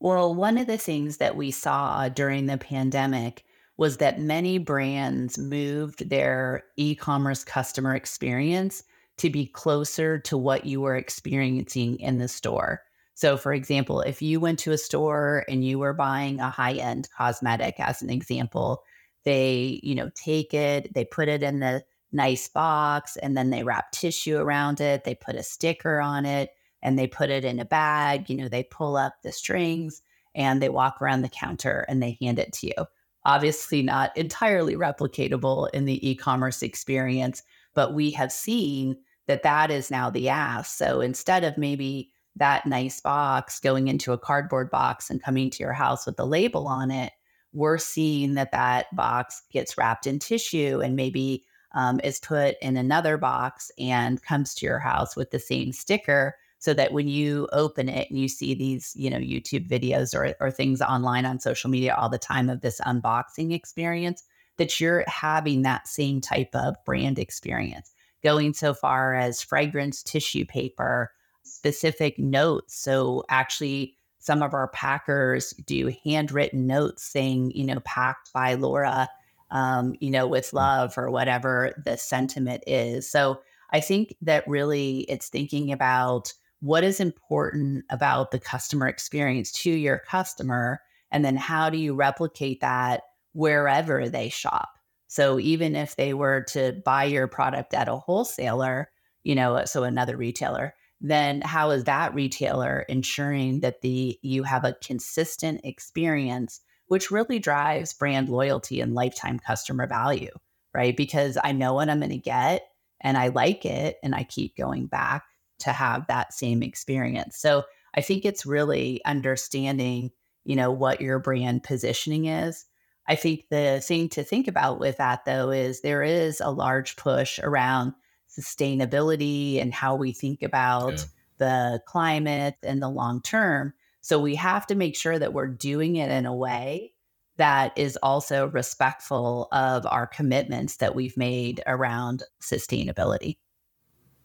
Well, 0.00 0.34
one 0.34 0.58
of 0.58 0.66
the 0.66 0.78
things 0.78 1.16
that 1.18 1.36
we 1.36 1.50
saw 1.50 2.08
during 2.08 2.46
the 2.46 2.58
pandemic 2.58 3.44
was 3.76 3.96
that 3.96 4.20
many 4.20 4.58
brands 4.58 5.38
moved 5.38 6.08
their 6.08 6.64
e-commerce 6.76 7.42
customer 7.42 7.94
experience 7.94 8.84
to 9.16 9.30
be 9.30 9.46
closer 9.46 10.18
to 10.18 10.36
what 10.36 10.64
you 10.66 10.80
were 10.80 10.96
experiencing 10.96 11.98
in 12.00 12.18
the 12.18 12.28
store. 12.28 12.82
So, 13.14 13.36
for 13.36 13.52
example, 13.52 14.00
if 14.00 14.20
you 14.20 14.40
went 14.40 14.58
to 14.60 14.72
a 14.72 14.78
store 14.78 15.44
and 15.48 15.64
you 15.64 15.78
were 15.78 15.92
buying 15.92 16.40
a 16.40 16.50
high 16.50 16.74
end 16.74 17.08
cosmetic, 17.16 17.76
as 17.78 18.02
an 18.02 18.10
example, 18.10 18.82
they, 19.24 19.80
you 19.82 19.94
know, 19.94 20.10
take 20.14 20.52
it, 20.52 20.92
they 20.94 21.04
put 21.04 21.28
it 21.28 21.42
in 21.42 21.60
the 21.60 21.84
nice 22.12 22.48
box 22.48 23.16
and 23.16 23.36
then 23.36 23.50
they 23.50 23.62
wrap 23.62 23.92
tissue 23.92 24.36
around 24.36 24.80
it, 24.80 25.04
they 25.04 25.14
put 25.14 25.36
a 25.36 25.42
sticker 25.42 26.00
on 26.00 26.26
it 26.26 26.50
and 26.84 26.98
they 26.98 27.06
put 27.06 27.30
it 27.30 27.44
in 27.44 27.58
a 27.58 27.64
bag. 27.64 28.30
You 28.30 28.36
know, 28.36 28.48
they 28.48 28.62
pull 28.62 28.96
up 28.96 29.14
the 29.22 29.32
strings 29.32 30.02
and 30.34 30.62
they 30.62 30.68
walk 30.68 31.00
around 31.00 31.22
the 31.22 31.28
counter 31.28 31.84
and 31.88 32.00
they 32.02 32.18
hand 32.20 32.38
it 32.38 32.52
to 32.52 32.66
you. 32.68 32.86
Obviously, 33.24 33.82
not 33.82 34.16
entirely 34.16 34.76
replicatable 34.76 35.70
in 35.72 35.86
the 35.86 36.08
e 36.08 36.14
commerce 36.14 36.62
experience, 36.62 37.42
but 37.74 37.94
we 37.94 38.10
have 38.10 38.30
seen 38.30 38.96
that 39.26 39.42
that 39.42 39.70
is 39.70 39.90
now 39.90 40.10
the 40.10 40.28
ask. 40.28 40.76
So 40.76 41.00
instead 41.00 41.42
of 41.42 41.56
maybe 41.56 42.12
that 42.36 42.66
nice 42.66 43.00
box 43.00 43.58
going 43.60 43.88
into 43.88 44.12
a 44.12 44.18
cardboard 44.18 44.70
box 44.70 45.08
and 45.08 45.22
coming 45.22 45.48
to 45.50 45.62
your 45.62 45.72
house 45.72 46.04
with 46.04 46.20
a 46.20 46.24
label 46.24 46.68
on 46.68 46.90
it, 46.90 47.12
we're 47.54 47.78
seeing 47.78 48.34
that 48.34 48.52
that 48.52 48.94
box 48.94 49.42
gets 49.50 49.78
wrapped 49.78 50.06
in 50.06 50.18
tissue 50.18 50.80
and 50.82 50.96
maybe 50.96 51.44
um, 51.74 52.00
is 52.04 52.20
put 52.20 52.56
in 52.60 52.76
another 52.76 53.16
box 53.16 53.70
and 53.78 54.22
comes 54.22 54.54
to 54.54 54.66
your 54.66 54.80
house 54.80 55.16
with 55.16 55.30
the 55.30 55.38
same 55.38 55.72
sticker 55.72 56.34
so 56.64 56.72
that 56.72 56.92
when 56.92 57.08
you 57.08 57.46
open 57.52 57.88
it 57.88 58.08
and 58.08 58.18
you 58.18 58.28
see 58.28 58.54
these 58.54 58.92
you 58.96 59.10
know 59.10 59.18
youtube 59.18 59.68
videos 59.68 60.14
or, 60.14 60.34
or 60.40 60.50
things 60.50 60.80
online 60.80 61.26
on 61.26 61.38
social 61.38 61.68
media 61.68 61.94
all 61.94 62.08
the 62.08 62.18
time 62.18 62.48
of 62.48 62.60
this 62.60 62.80
unboxing 62.86 63.52
experience 63.52 64.24
that 64.56 64.80
you're 64.80 65.04
having 65.06 65.62
that 65.62 65.86
same 65.86 66.20
type 66.20 66.54
of 66.54 66.74
brand 66.84 67.18
experience 67.18 67.92
going 68.22 68.54
so 68.54 68.72
far 68.72 69.14
as 69.14 69.42
fragrance 69.42 70.02
tissue 70.02 70.44
paper 70.44 71.12
specific 71.42 72.18
notes 72.18 72.74
so 72.74 73.24
actually 73.28 73.96
some 74.18 74.42
of 74.42 74.54
our 74.54 74.68
packers 74.68 75.50
do 75.66 75.92
handwritten 76.04 76.66
notes 76.66 77.02
saying 77.04 77.50
you 77.54 77.64
know 77.64 77.80
packed 77.80 78.32
by 78.32 78.54
laura 78.54 79.08
um, 79.50 79.94
you 80.00 80.10
know, 80.10 80.26
with 80.26 80.50
mm. 80.50 80.54
love 80.54 80.98
or 80.98 81.10
whatever 81.10 81.72
the 81.84 81.96
sentiment 81.96 82.64
is. 82.66 83.08
So 83.10 83.40
I 83.70 83.80
think 83.80 84.16
that 84.22 84.46
really 84.46 85.00
it's 85.02 85.28
thinking 85.28 85.72
about 85.72 86.32
what 86.64 86.82
is 86.82 86.98
important 86.98 87.84
about 87.90 88.30
the 88.30 88.38
customer 88.38 88.88
experience 88.88 89.52
to 89.52 89.70
your 89.70 89.98
customer, 89.98 90.80
and 91.10 91.22
then 91.22 91.36
how 91.36 91.68
do 91.68 91.76
you 91.76 91.94
replicate 91.94 92.62
that 92.62 93.02
wherever 93.34 94.08
they 94.08 94.30
shop. 94.30 94.70
So 95.06 95.38
even 95.38 95.76
if 95.76 95.96
they 95.96 96.14
were 96.14 96.40
to 96.52 96.80
buy 96.82 97.04
your 97.04 97.28
product 97.28 97.74
at 97.74 97.90
a 97.90 97.96
wholesaler, 97.96 98.90
you 99.24 99.34
know, 99.34 99.66
so 99.66 99.84
another 99.84 100.16
retailer, 100.16 100.74
then 101.02 101.42
how 101.42 101.68
is 101.68 101.84
that 101.84 102.14
retailer 102.14 102.86
ensuring 102.88 103.60
that 103.60 103.82
the 103.82 104.18
you 104.22 104.42
have 104.44 104.64
a 104.64 104.76
consistent 104.82 105.60
experience 105.64 106.62
which 106.86 107.10
really 107.10 107.38
drives 107.38 107.92
brand 107.92 108.30
loyalty 108.30 108.80
and 108.80 108.94
lifetime 108.94 109.38
customer 109.38 109.86
value, 109.86 110.32
right? 110.72 110.96
Because 110.96 111.36
I 111.44 111.52
know 111.52 111.74
what 111.74 111.90
I'm 111.90 112.00
going 112.00 112.08
to 112.08 112.16
get 112.16 112.62
and 113.02 113.18
I 113.18 113.28
like 113.28 113.66
it 113.66 113.98
and 114.02 114.14
I 114.14 114.24
keep 114.24 114.56
going 114.56 114.86
back 114.86 115.24
to 115.64 115.72
have 115.72 116.06
that 116.06 116.32
same 116.32 116.62
experience. 116.62 117.36
So 117.36 117.64
I 117.94 118.00
think 118.00 118.24
it's 118.24 118.46
really 118.46 119.04
understanding, 119.04 120.10
you 120.44 120.56
know, 120.56 120.70
what 120.70 121.00
your 121.00 121.18
brand 121.18 121.62
positioning 121.62 122.26
is. 122.26 122.64
I 123.06 123.16
think 123.16 123.46
the 123.50 123.80
thing 123.84 124.08
to 124.10 124.24
think 124.24 124.48
about 124.48 124.80
with 124.80 124.96
that 124.96 125.24
though 125.24 125.50
is 125.50 125.80
there 125.80 126.02
is 126.02 126.40
a 126.40 126.50
large 126.50 126.96
push 126.96 127.38
around 127.38 127.92
sustainability 128.28 129.60
and 129.60 129.72
how 129.72 129.94
we 129.94 130.12
think 130.12 130.42
about 130.42 130.92
yeah. 130.98 131.04
the 131.38 131.80
climate 131.86 132.56
and 132.62 132.82
the 132.82 132.88
long 132.88 133.20
term. 133.20 133.74
So 134.00 134.18
we 134.18 134.34
have 134.36 134.66
to 134.68 134.74
make 134.74 134.96
sure 134.96 135.18
that 135.18 135.32
we're 135.32 135.46
doing 135.46 135.96
it 135.96 136.10
in 136.10 136.26
a 136.26 136.34
way 136.34 136.94
that 137.36 137.76
is 137.76 137.98
also 138.02 138.48
respectful 138.48 139.48
of 139.52 139.86
our 139.86 140.06
commitments 140.06 140.76
that 140.76 140.94
we've 140.94 141.16
made 141.16 141.62
around 141.66 142.22
sustainability. 142.40 143.38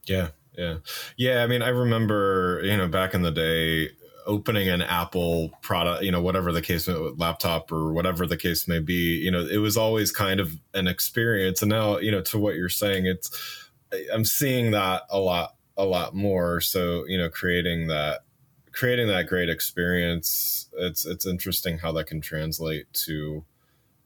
Yeah, 0.06 0.30
yeah. 0.57 0.77
Yeah, 1.17 1.43
I 1.43 1.47
mean, 1.47 1.62
I 1.62 1.69
remember, 1.69 2.62
you 2.63 2.75
know, 2.75 2.88
back 2.88 3.13
in 3.13 3.21
the 3.21 3.31
day 3.31 3.89
opening 4.25 4.69
an 4.69 4.81
Apple 4.81 5.49
product, 5.62 6.03
you 6.03 6.12
know, 6.12 6.21
whatever 6.21 6.51
the 6.51 6.62
case, 6.62 6.88
laptop 6.88 7.71
or 7.71 7.93
whatever 7.93 8.27
the 8.27 8.38
case 8.38 8.67
may 8.67 8.79
be, 8.79 9.15
you 9.17 9.31
know, 9.31 9.45
it 9.45 9.57
was 9.57 9.75
always 9.75 10.12
kind 10.12 10.39
of 10.39 10.55
an 10.73 10.88
experience. 10.88 11.62
And 11.62 11.69
now, 11.69 11.97
you 11.97 12.12
know, 12.12 12.21
to 12.23 12.38
what 12.38 12.55
you're 12.55 12.69
saying, 12.69 13.07
it's, 13.07 13.31
I'm 14.13 14.25
seeing 14.25 14.71
that 14.71 15.03
a 15.09 15.19
lot, 15.19 15.55
a 15.77 15.85
lot 15.85 16.13
more. 16.13 16.62
So, 16.62 17.05
you 17.07 17.17
know, 17.17 17.29
creating 17.29 17.88
that 17.88 18.19
creating 18.71 19.07
that 19.07 19.27
great 19.27 19.49
experience 19.49 20.69
it's 20.77 21.05
it's 21.05 21.25
interesting 21.25 21.77
how 21.77 21.91
that 21.91 22.07
can 22.07 22.21
translate 22.21 22.91
to 22.93 23.43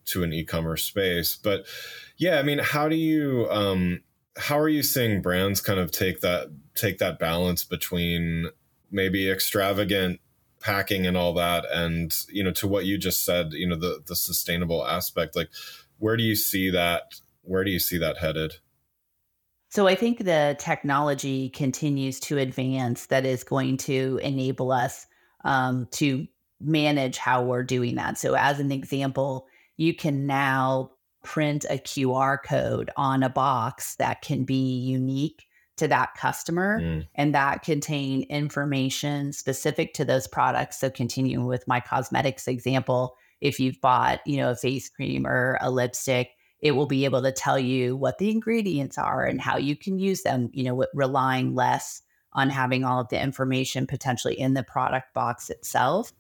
to 0.06 0.24
an 0.24 0.34
e-commerce 0.34 0.84
space 0.84 1.36
but 1.36 1.66
yeah 2.18 2.40
i 2.40 2.44
mean 2.44 2.60
how 2.60 2.88
do 2.88 2.96
you 2.96 3.48
um 3.52 4.02
how 4.38 4.58
are 4.58 4.70
you 4.70 4.84
seeing 4.84 5.22
brands 5.22 5.62
kind 5.62 5.80
of 5.80 5.92
take 5.92 6.22
that 6.22 6.50
take 6.76 6.98
that 6.98 7.20
balance 7.20 7.64
between 7.64 8.50
maybe 8.92 9.30
extravagant 9.30 10.20
packing 10.60 11.06
and 11.06 11.18
all 11.18 11.34
that 11.34 11.66
and 11.72 12.16
you 12.30 12.44
know 12.44 12.52
to 12.52 12.68
what 12.68 12.86
you 12.86 12.98
just 12.98 13.26
said 13.26 13.52
you 13.54 13.68
know 13.68 13.76
the 13.76 14.02
the 14.08 14.16
sustainable 14.16 14.86
aspect 14.88 15.36
like 15.36 15.50
where 16.00 16.18
do 16.18 16.24
you 16.24 16.36
see 16.36 16.70
that 16.70 17.16
where 17.42 17.64
do 17.64 17.72
you 17.72 17.80
see 17.80 17.98
that 17.98 18.18
headed 18.18 18.56
so 19.74 19.88
I 19.88 19.96
think 19.96 20.20
the 20.20 20.56
technology 20.60 21.50
continues 21.50 22.20
to 22.20 22.38
advance 22.38 23.08
that 23.08 23.26
is 23.26 23.44
going 23.44 23.78
to 23.78 24.20
enable 24.22 24.72
us 24.72 25.08
um, 25.44 25.88
to 25.94 26.28
manage 26.62 27.18
how 27.18 27.42
we're 27.42 27.64
doing 27.64 27.96
that. 27.96 28.20
So, 28.20 28.36
as 28.36 28.60
an 28.60 28.72
example, 28.72 29.48
you 29.78 29.96
can 29.96 30.28
now 30.28 30.92
print 31.24 31.66
a 31.70 31.78
QR 31.78 32.38
code 32.44 32.92
on 32.98 33.24
a 33.24 33.30
box 33.30 33.96
that 33.96 34.22
can 34.22 34.44
be 34.44 34.78
unique 34.80 35.48
to 35.78 35.88
that 35.88 36.14
customer 36.16 36.80
mm. 36.80 37.08
and 37.16 37.34
that 37.34 37.64
contain 37.64 38.24
information 38.24 39.34
specific 39.34 39.94
to 39.96 40.06
those 40.06 40.28
products. 40.28 40.80
So, 40.80 40.90
continuing 40.90 41.46
with 41.46 41.68
my 41.68 41.80
cosmetics 41.80 42.48
example, 42.48 43.16
if 43.42 43.60
you've 43.60 43.82
bought, 43.82 44.20
you 44.26 44.38
know, 44.38 44.52
a 44.52 44.56
face 44.56 44.90
cream 44.90 45.26
or 45.26 45.58
a 45.62 45.72
lipstick, 45.72 46.32
it 46.62 46.72
will 46.72 46.86
be 46.86 47.06
able 47.06 47.22
to 47.22 47.32
tell 47.32 47.60
you 47.60 47.96
what 47.96 48.18
the 48.18 48.30
ingredients 48.30 48.98
are 48.98 49.26
and 49.26 49.42
how 49.42 49.58
you 49.58 49.76
can 49.76 50.00
use 50.00 50.22
them, 50.22 50.50
you 50.54 50.64
know, 50.64 50.86
relying 50.94 51.56
less 51.56 52.02
on 52.32 52.50
having 52.50 52.84
all 52.84 53.02
of 53.02 53.10
the 53.10 53.22
information 53.22 53.86
potentially 53.86 54.40
in 54.40 54.54
the 54.54 54.64
product 54.64 55.14
box 55.14 55.50
itself, 55.50 56.14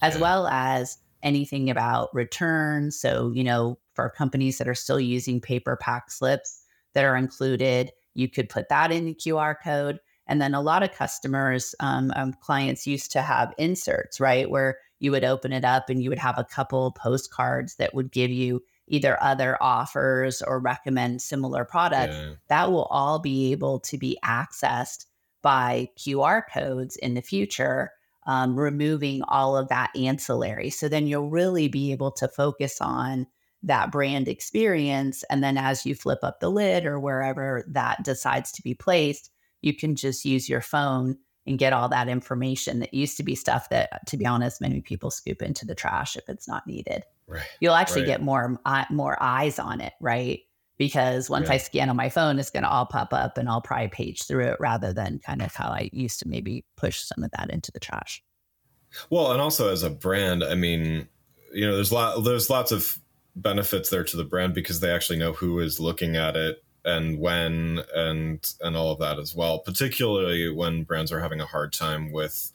as 0.00 0.18
well 0.18 0.46
as 0.46 0.98
anything 1.22 1.70
about 1.70 2.14
returns. 2.14 2.98
So, 2.98 3.30
you 3.34 3.44
know, 3.44 3.78
for 3.94 4.10
companies 4.10 4.58
that 4.58 4.68
are 4.68 4.74
still 4.74 5.00
using 5.00 5.40
paper 5.40 5.76
pack 5.76 6.10
slips 6.10 6.62
that 6.94 7.04
are 7.04 7.16
included, 7.16 7.92
you 8.14 8.28
could 8.28 8.48
put 8.48 8.68
that 8.68 8.90
in 8.90 9.04
the 9.04 9.14
QR 9.14 9.54
code. 9.62 10.00
And 10.26 10.40
then 10.40 10.54
a 10.54 10.60
lot 10.60 10.82
of 10.82 10.92
customers, 10.92 11.74
um, 11.80 12.12
um, 12.14 12.32
clients 12.40 12.86
used 12.86 13.10
to 13.12 13.22
have 13.22 13.52
inserts, 13.58 14.20
right? 14.20 14.48
Where 14.48 14.78
you 15.00 15.10
would 15.10 15.24
open 15.24 15.52
it 15.52 15.64
up 15.64 15.90
and 15.90 16.02
you 16.02 16.08
would 16.08 16.18
have 16.18 16.38
a 16.38 16.44
couple 16.44 16.92
postcards 16.92 17.76
that 17.76 17.94
would 17.94 18.12
give 18.12 18.30
you 18.30 18.62
either 18.86 19.20
other 19.22 19.56
offers 19.60 20.42
or 20.42 20.60
recommend 20.60 21.22
similar 21.22 21.64
products. 21.64 22.14
Yeah. 22.14 22.34
That 22.48 22.70
will 22.70 22.84
all 22.84 23.18
be 23.18 23.52
able 23.52 23.80
to 23.80 23.98
be 23.98 24.18
accessed 24.24 25.06
by 25.42 25.88
QR 25.98 26.42
codes 26.52 26.96
in 26.96 27.14
the 27.14 27.22
future 27.22 27.92
um, 28.30 28.56
removing 28.56 29.22
all 29.26 29.56
of 29.56 29.66
that 29.70 29.90
ancillary. 29.96 30.70
So 30.70 30.88
then 30.88 31.08
you'll 31.08 31.30
really 31.30 31.66
be 31.66 31.90
able 31.90 32.12
to 32.12 32.28
focus 32.28 32.80
on 32.80 33.26
that 33.64 33.90
brand 33.90 34.28
experience. 34.28 35.24
And 35.28 35.42
then 35.42 35.58
as 35.58 35.84
you 35.84 35.96
flip 35.96 36.20
up 36.22 36.38
the 36.38 36.48
lid 36.48 36.86
or 36.86 37.00
wherever 37.00 37.64
that 37.66 38.04
decides 38.04 38.52
to 38.52 38.62
be 38.62 38.72
placed, 38.72 39.32
you 39.62 39.74
can 39.74 39.96
just 39.96 40.24
use 40.24 40.48
your 40.48 40.60
phone 40.60 41.18
and 41.44 41.58
get 41.58 41.72
all 41.72 41.88
that 41.88 42.08
information 42.08 42.78
that 42.78 42.94
used 42.94 43.16
to 43.16 43.24
be 43.24 43.34
stuff 43.34 43.68
that, 43.70 44.06
to 44.06 44.16
be 44.16 44.26
honest, 44.26 44.60
many 44.60 44.80
people 44.80 45.10
scoop 45.10 45.42
into 45.42 45.66
the 45.66 45.74
trash 45.74 46.14
if 46.14 46.28
it's 46.28 46.46
not 46.46 46.68
needed. 46.68 47.02
Right. 47.26 47.42
You'll 47.58 47.74
actually 47.74 48.02
right. 48.02 48.08
get 48.08 48.22
more 48.22 48.60
uh, 48.64 48.84
more 48.90 49.20
eyes 49.20 49.58
on 49.58 49.80
it, 49.80 49.94
right? 50.00 50.38
Because 50.80 51.28
once 51.28 51.48
yeah. 51.48 51.56
I 51.56 51.56
scan 51.58 51.90
on 51.90 51.96
my 51.96 52.08
phone, 52.08 52.38
it's 52.38 52.48
going 52.48 52.62
to 52.62 52.70
all 52.70 52.86
pop 52.86 53.12
up 53.12 53.36
and 53.36 53.50
I'll 53.50 53.60
probably 53.60 53.88
page 53.88 54.22
through 54.22 54.46
it 54.46 54.56
rather 54.58 54.94
than 54.94 55.18
kind 55.18 55.42
of 55.42 55.54
how 55.54 55.68
I 55.68 55.90
used 55.92 56.20
to 56.20 56.28
maybe 56.28 56.64
push 56.78 57.02
some 57.02 57.22
of 57.22 57.30
that 57.32 57.50
into 57.50 57.70
the 57.70 57.78
trash. 57.78 58.22
Well, 59.10 59.30
and 59.30 59.42
also 59.42 59.70
as 59.70 59.82
a 59.82 59.90
brand, 59.90 60.42
I 60.42 60.54
mean, 60.54 61.06
you 61.52 61.66
know, 61.66 61.74
there's 61.74 61.92
lot 61.92 62.24
there's 62.24 62.48
lots 62.48 62.72
of 62.72 62.98
benefits 63.36 63.90
there 63.90 64.04
to 64.04 64.16
the 64.16 64.24
brand 64.24 64.54
because 64.54 64.80
they 64.80 64.90
actually 64.90 65.18
know 65.18 65.34
who 65.34 65.60
is 65.60 65.80
looking 65.80 66.16
at 66.16 66.34
it 66.34 66.64
and 66.86 67.18
when 67.18 67.82
and 67.94 68.54
and 68.62 68.74
all 68.74 68.90
of 68.90 68.98
that 68.98 69.18
as 69.18 69.34
well 69.34 69.58
particularly 69.58 70.50
when 70.50 70.82
brands 70.82 71.12
are 71.12 71.20
having 71.20 71.40
a 71.40 71.46
hard 71.46 71.74
time 71.74 72.10
with 72.10 72.52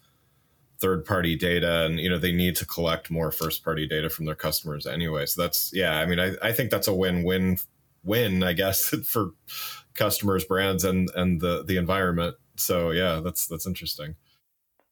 third 0.79 1.05
party 1.05 1.35
data 1.35 1.85
and 1.85 1.99
you 1.99 2.09
know 2.09 2.17
they 2.17 2.31
need 2.31 2.55
to 2.55 2.65
collect 2.65 3.11
more 3.11 3.31
first 3.31 3.63
party 3.63 3.88
data 3.88 4.09
from 4.09 4.25
their 4.25 4.35
customers 4.35 4.88
anyway 4.88 5.27
so 5.27 5.39
that's 5.39 5.69
yeah 5.73 5.99
i 5.99 6.07
mean 6.07 6.19
i, 6.19 6.33
I 6.41 6.51
think 6.51 6.71
that's 6.71 6.88
a 6.88 6.93
win-win 6.93 7.57
win, 8.05 8.43
I 8.43 8.53
guess, 8.53 8.89
for 9.05 9.31
customers, 9.95 10.45
brands, 10.45 10.83
and 10.83 11.09
and 11.15 11.41
the 11.41 11.63
the 11.63 11.77
environment. 11.77 12.35
So 12.55 12.91
yeah, 12.91 13.19
that's 13.23 13.47
that's 13.47 13.67
interesting. 13.67 14.15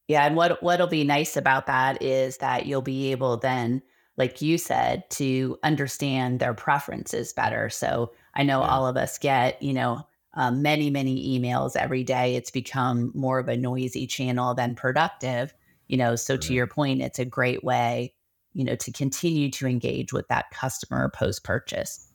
Yeah, 0.07 0.25
and 0.25 0.35
what 0.35 0.61
what'll 0.61 0.87
be 0.87 1.03
nice 1.03 1.37
about 1.37 1.67
that 1.67 2.01
is 2.01 2.37
that 2.37 2.65
you'll 2.65 2.81
be 2.81 3.11
able 3.11 3.37
then, 3.37 3.81
like 4.17 4.41
you 4.41 4.57
said, 4.57 5.09
to 5.11 5.57
understand 5.63 6.39
their 6.39 6.53
preferences 6.53 7.31
better. 7.33 7.69
So 7.69 8.11
I 8.33 8.43
know 8.43 8.61
yeah. 8.61 8.67
all 8.67 8.87
of 8.87 8.97
us 8.97 9.17
get, 9.17 9.61
you 9.61 9.73
know, 9.73 10.05
um, 10.33 10.61
many 10.61 10.89
many 10.89 11.39
emails 11.39 11.75
every 11.75 12.03
day. 12.03 12.35
It's 12.35 12.51
become 12.51 13.11
more 13.13 13.39
of 13.39 13.47
a 13.47 13.57
noisy 13.57 14.07
channel 14.07 14.53
than 14.53 14.75
productive. 14.75 15.53
You 15.87 15.97
know, 15.97 16.15
so 16.15 16.33
right. 16.33 16.41
to 16.41 16.53
your 16.53 16.67
point, 16.67 17.01
it's 17.01 17.19
a 17.19 17.25
great 17.25 17.63
way, 17.63 18.13
you 18.53 18.63
know, 18.63 18.75
to 18.75 18.91
continue 18.91 19.51
to 19.51 19.67
engage 19.67 20.11
with 20.11 20.27
that 20.29 20.49
customer 20.51 21.09
post 21.13 21.43
purchase. 21.43 22.07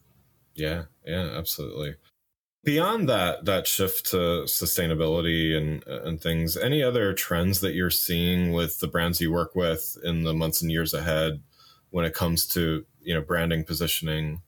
Yeah, 0.59 0.85
yeah, 1.07 1.31
absolutely. 1.37 1.95
Beyond 2.65 3.09
that 3.09 3.45
that 3.45 3.67
shift 3.67 4.07
to 4.11 4.45
sustainability 4.45 5.57
and 5.57 5.87
and 5.87 6.21
things, 6.21 6.57
any 6.57 6.83
other 6.83 7.15
trends 7.15 7.61
that 7.61 7.75
you're 7.75 7.91
seeing 7.91 8.53
with 8.53 8.81
the 8.81 8.89
brands 8.89 9.21
you 9.21 9.33
work 9.33 9.55
with 9.55 9.97
in 10.05 10.25
the 10.25 10.35
months 10.35 10.61
and 10.61 10.71
years 10.71 10.93
ahead 10.93 11.41
when 11.91 12.05
it 12.05 12.15
comes 12.15 12.47
to, 12.49 12.85
you 13.01 13.15
know, 13.15 13.23
branding, 13.23 13.65
positioning? 13.65 14.43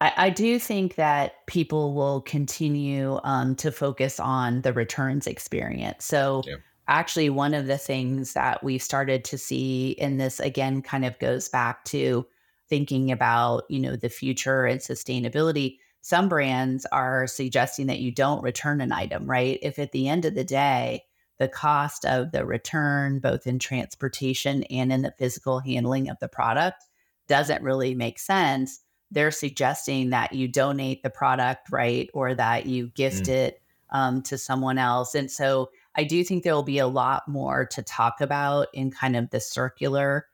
I, 0.00 0.12
I 0.16 0.30
do 0.30 0.58
think 0.58 0.96
that 0.96 1.46
people 1.46 1.94
will 1.94 2.22
continue 2.22 3.20
um, 3.22 3.54
to 3.56 3.70
focus 3.70 4.18
on 4.18 4.62
the 4.62 4.72
returns 4.72 5.26
experience. 5.26 6.06
So 6.06 6.42
yeah 6.46 6.56
actually 6.88 7.30
one 7.30 7.54
of 7.54 7.66
the 7.66 7.78
things 7.78 8.32
that 8.32 8.62
we've 8.62 8.82
started 8.82 9.24
to 9.24 9.38
see 9.38 9.96
and 10.00 10.20
this 10.20 10.40
again 10.40 10.82
kind 10.82 11.04
of 11.04 11.18
goes 11.18 11.48
back 11.48 11.84
to 11.84 12.26
thinking 12.72 13.12
about, 13.12 13.64
you 13.68 13.78
know, 13.78 13.96
the 13.96 14.08
future 14.08 14.64
and 14.64 14.80
sustainability, 14.80 15.76
some 16.00 16.26
brands 16.26 16.86
are 16.86 17.26
suggesting 17.26 17.86
that 17.88 17.98
you 17.98 18.10
don't 18.10 18.42
return 18.42 18.80
an 18.80 18.92
item, 18.92 19.28
right? 19.28 19.58
If 19.60 19.78
at 19.78 19.92
the 19.92 20.08
end 20.08 20.24
of 20.24 20.34
the 20.34 20.42
day, 20.42 21.04
the 21.38 21.48
cost 21.48 22.06
of 22.06 22.32
the 22.32 22.46
return, 22.46 23.18
both 23.18 23.46
in 23.46 23.58
transportation 23.58 24.62
and 24.70 24.90
in 24.90 25.02
the 25.02 25.12
physical 25.18 25.58
handling 25.58 26.08
of 26.08 26.16
the 26.18 26.28
product, 26.28 26.86
doesn't 27.28 27.62
really 27.62 27.94
make 27.94 28.18
sense, 28.18 28.80
they're 29.10 29.30
suggesting 29.30 30.08
that 30.08 30.32
you 30.32 30.48
donate 30.48 31.02
the 31.02 31.10
product, 31.10 31.70
right? 31.70 32.08
Or 32.14 32.34
that 32.34 32.64
you 32.64 32.86
gift 32.94 33.24
mm. 33.24 33.34
it 33.34 33.62
um, 33.90 34.22
to 34.22 34.38
someone 34.38 34.78
else. 34.78 35.14
And 35.14 35.30
so 35.30 35.68
I 35.94 36.04
do 36.04 36.24
think 36.24 36.42
there 36.42 36.54
will 36.54 36.62
be 36.62 36.78
a 36.78 36.86
lot 36.86 37.28
more 37.28 37.66
to 37.66 37.82
talk 37.82 38.22
about 38.22 38.68
in 38.72 38.90
kind 38.90 39.14
of 39.14 39.28
the 39.28 39.40
circular 39.40 40.24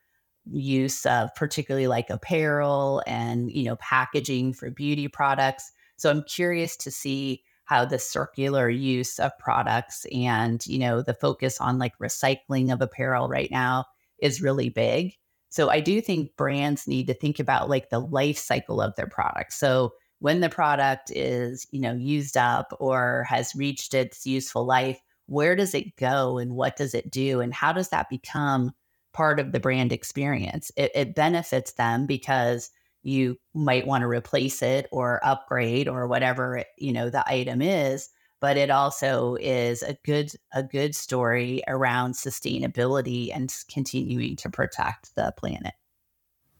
use 0.51 1.05
of 1.05 1.33
particularly 1.35 1.87
like 1.87 2.09
apparel 2.09 3.03
and 3.05 3.51
you 3.51 3.63
know 3.63 3.75
packaging 3.77 4.53
for 4.53 4.69
beauty 4.69 5.07
products. 5.07 5.71
So 5.97 6.09
i'm 6.09 6.23
curious 6.23 6.75
to 6.77 6.91
see 6.91 7.43
how 7.65 7.85
the 7.85 7.99
circular 7.99 8.69
use 8.69 9.19
of 9.19 9.37
products 9.37 10.05
and 10.11 10.65
you 10.65 10.79
know 10.79 11.01
the 11.01 11.13
focus 11.13 11.59
on 11.61 11.77
like 11.77 11.97
recycling 11.99 12.73
of 12.73 12.81
apparel 12.81 13.27
right 13.27 13.51
now 13.51 13.85
is 14.19 14.41
really 14.41 14.69
big. 14.69 15.13
So 15.49 15.69
i 15.69 15.79
do 15.79 16.01
think 16.01 16.35
brands 16.35 16.87
need 16.87 17.07
to 17.07 17.13
think 17.13 17.39
about 17.39 17.69
like 17.69 17.89
the 17.89 17.99
life 17.99 18.37
cycle 18.37 18.81
of 18.81 18.95
their 18.95 19.07
product. 19.07 19.53
So 19.53 19.93
when 20.19 20.41
the 20.41 20.49
product 20.49 21.11
is 21.11 21.65
you 21.71 21.79
know 21.79 21.93
used 21.93 22.37
up 22.37 22.75
or 22.79 23.25
has 23.29 23.55
reached 23.55 23.93
its 23.93 24.25
useful 24.25 24.65
life 24.65 25.01
where 25.29 25.55
does 25.55 25.75
it 25.75 25.95
go 25.95 26.39
and 26.39 26.53
what 26.55 26.75
does 26.75 26.93
it 26.93 27.11
do 27.11 27.39
and 27.39 27.53
how 27.53 27.71
does 27.71 27.89
that 27.89 28.09
become 28.09 28.73
part 29.13 29.39
of 29.39 29.51
the 29.51 29.59
brand 29.59 29.91
experience. 29.91 30.71
It, 30.75 30.91
it 30.95 31.15
benefits 31.15 31.73
them 31.73 32.05
because 32.05 32.71
you 33.03 33.37
might 33.53 33.87
want 33.87 34.01
to 34.01 34.07
replace 34.07 34.61
it 34.61 34.87
or 34.91 35.19
upgrade 35.23 35.87
or 35.87 36.07
whatever 36.07 36.63
you 36.77 36.91
know 36.91 37.09
the 37.09 37.27
item 37.29 37.61
is 37.61 38.09
but 38.41 38.57
it 38.57 38.69
also 38.69 39.35
is 39.35 39.81
a 39.83 39.97
good 40.05 40.31
a 40.53 40.63
good 40.63 40.95
story 40.95 41.61
around 41.67 42.13
sustainability 42.13 43.29
and 43.33 43.53
continuing 43.69 44.35
to 44.35 44.49
protect 44.49 45.15
the 45.15 45.33
planet 45.37 45.73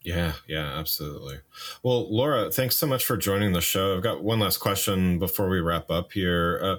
yeah, 0.01 0.33
yeah, 0.47 0.77
absolutely. 0.79 1.39
Well, 1.83 2.13
Laura, 2.13 2.49
thanks 2.51 2.77
so 2.77 2.87
much 2.87 3.05
for 3.05 3.17
joining 3.17 3.51
the 3.51 3.61
show. 3.61 3.95
I've 3.95 4.03
got 4.03 4.23
one 4.23 4.39
last 4.39 4.57
question 4.57 5.19
before 5.19 5.49
we 5.49 5.59
wrap 5.59 5.91
up 5.91 6.13
here. 6.13 6.59
Uh, 6.63 6.75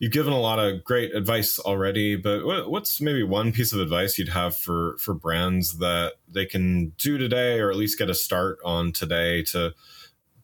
you've 0.00 0.12
given 0.12 0.32
a 0.32 0.40
lot 0.40 0.58
of 0.58 0.82
great 0.82 1.14
advice 1.14 1.60
already, 1.60 2.16
but 2.16 2.44
what's 2.68 3.00
maybe 3.00 3.22
one 3.22 3.52
piece 3.52 3.72
of 3.72 3.78
advice 3.78 4.18
you'd 4.18 4.28
have 4.30 4.56
for 4.56 4.96
for 4.98 5.14
brands 5.14 5.78
that 5.78 6.14
they 6.28 6.46
can 6.46 6.90
do 6.98 7.16
today, 7.16 7.60
or 7.60 7.70
at 7.70 7.76
least 7.76 7.96
get 7.96 8.10
a 8.10 8.14
start 8.14 8.58
on 8.64 8.90
today 8.90 9.42
to 9.44 9.72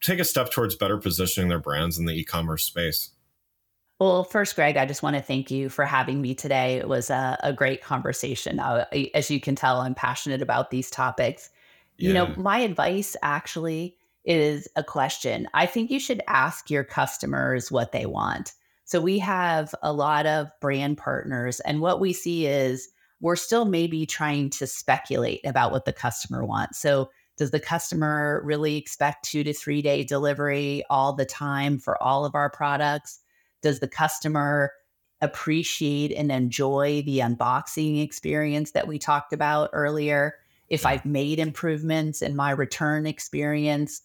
take 0.00 0.20
a 0.20 0.24
step 0.24 0.50
towards 0.50 0.76
better 0.76 0.98
positioning 0.98 1.48
their 1.48 1.58
brands 1.58 1.98
in 1.98 2.06
the 2.06 2.14
e-commerce 2.14 2.64
space? 2.64 3.10
Well, 3.98 4.24
first, 4.24 4.54
Greg, 4.54 4.78
I 4.78 4.86
just 4.86 5.02
want 5.02 5.16
to 5.16 5.22
thank 5.22 5.50
you 5.50 5.68
for 5.68 5.84
having 5.84 6.22
me 6.22 6.34
today. 6.34 6.76
It 6.76 6.88
was 6.88 7.10
a, 7.10 7.36
a 7.42 7.52
great 7.52 7.82
conversation. 7.82 8.58
Uh, 8.58 8.86
as 9.14 9.30
you 9.30 9.40
can 9.40 9.56
tell, 9.56 9.80
I'm 9.80 9.94
passionate 9.94 10.40
about 10.40 10.70
these 10.70 10.88
topics. 10.90 11.50
Yeah. 12.00 12.08
You 12.08 12.14
know, 12.14 12.34
my 12.36 12.58
advice 12.58 13.16
actually 13.22 13.96
is 14.24 14.68
a 14.76 14.84
question. 14.84 15.48
I 15.54 15.66
think 15.66 15.90
you 15.90 16.00
should 16.00 16.22
ask 16.26 16.70
your 16.70 16.84
customers 16.84 17.70
what 17.70 17.92
they 17.92 18.06
want. 18.06 18.52
So 18.84 19.00
we 19.00 19.18
have 19.20 19.74
a 19.82 19.92
lot 19.92 20.26
of 20.26 20.48
brand 20.60 20.98
partners, 20.98 21.60
and 21.60 21.80
what 21.80 22.00
we 22.00 22.12
see 22.12 22.46
is 22.46 22.88
we're 23.20 23.36
still 23.36 23.64
maybe 23.64 24.06
trying 24.06 24.50
to 24.50 24.66
speculate 24.66 25.40
about 25.44 25.72
what 25.72 25.84
the 25.84 25.92
customer 25.92 26.44
wants. 26.44 26.78
So 26.78 27.10
does 27.36 27.52
the 27.52 27.60
customer 27.60 28.42
really 28.44 28.76
expect 28.76 29.24
two 29.24 29.44
to 29.44 29.52
three 29.52 29.80
day 29.80 30.04
delivery 30.04 30.82
all 30.90 31.12
the 31.12 31.24
time 31.24 31.78
for 31.78 32.02
all 32.02 32.24
of 32.24 32.34
our 32.34 32.50
products? 32.50 33.20
Does 33.62 33.80
the 33.80 33.88
customer 33.88 34.72
appreciate 35.20 36.12
and 36.12 36.32
enjoy 36.32 37.02
the 37.02 37.18
unboxing 37.18 38.02
experience 38.02 38.72
that 38.72 38.88
we 38.88 38.98
talked 38.98 39.32
about 39.32 39.70
earlier? 39.72 40.34
If 40.70 40.86
I've 40.86 41.04
made 41.04 41.38
improvements 41.38 42.22
in 42.22 42.36
my 42.36 42.52
return 42.52 43.06
experience, 43.06 44.00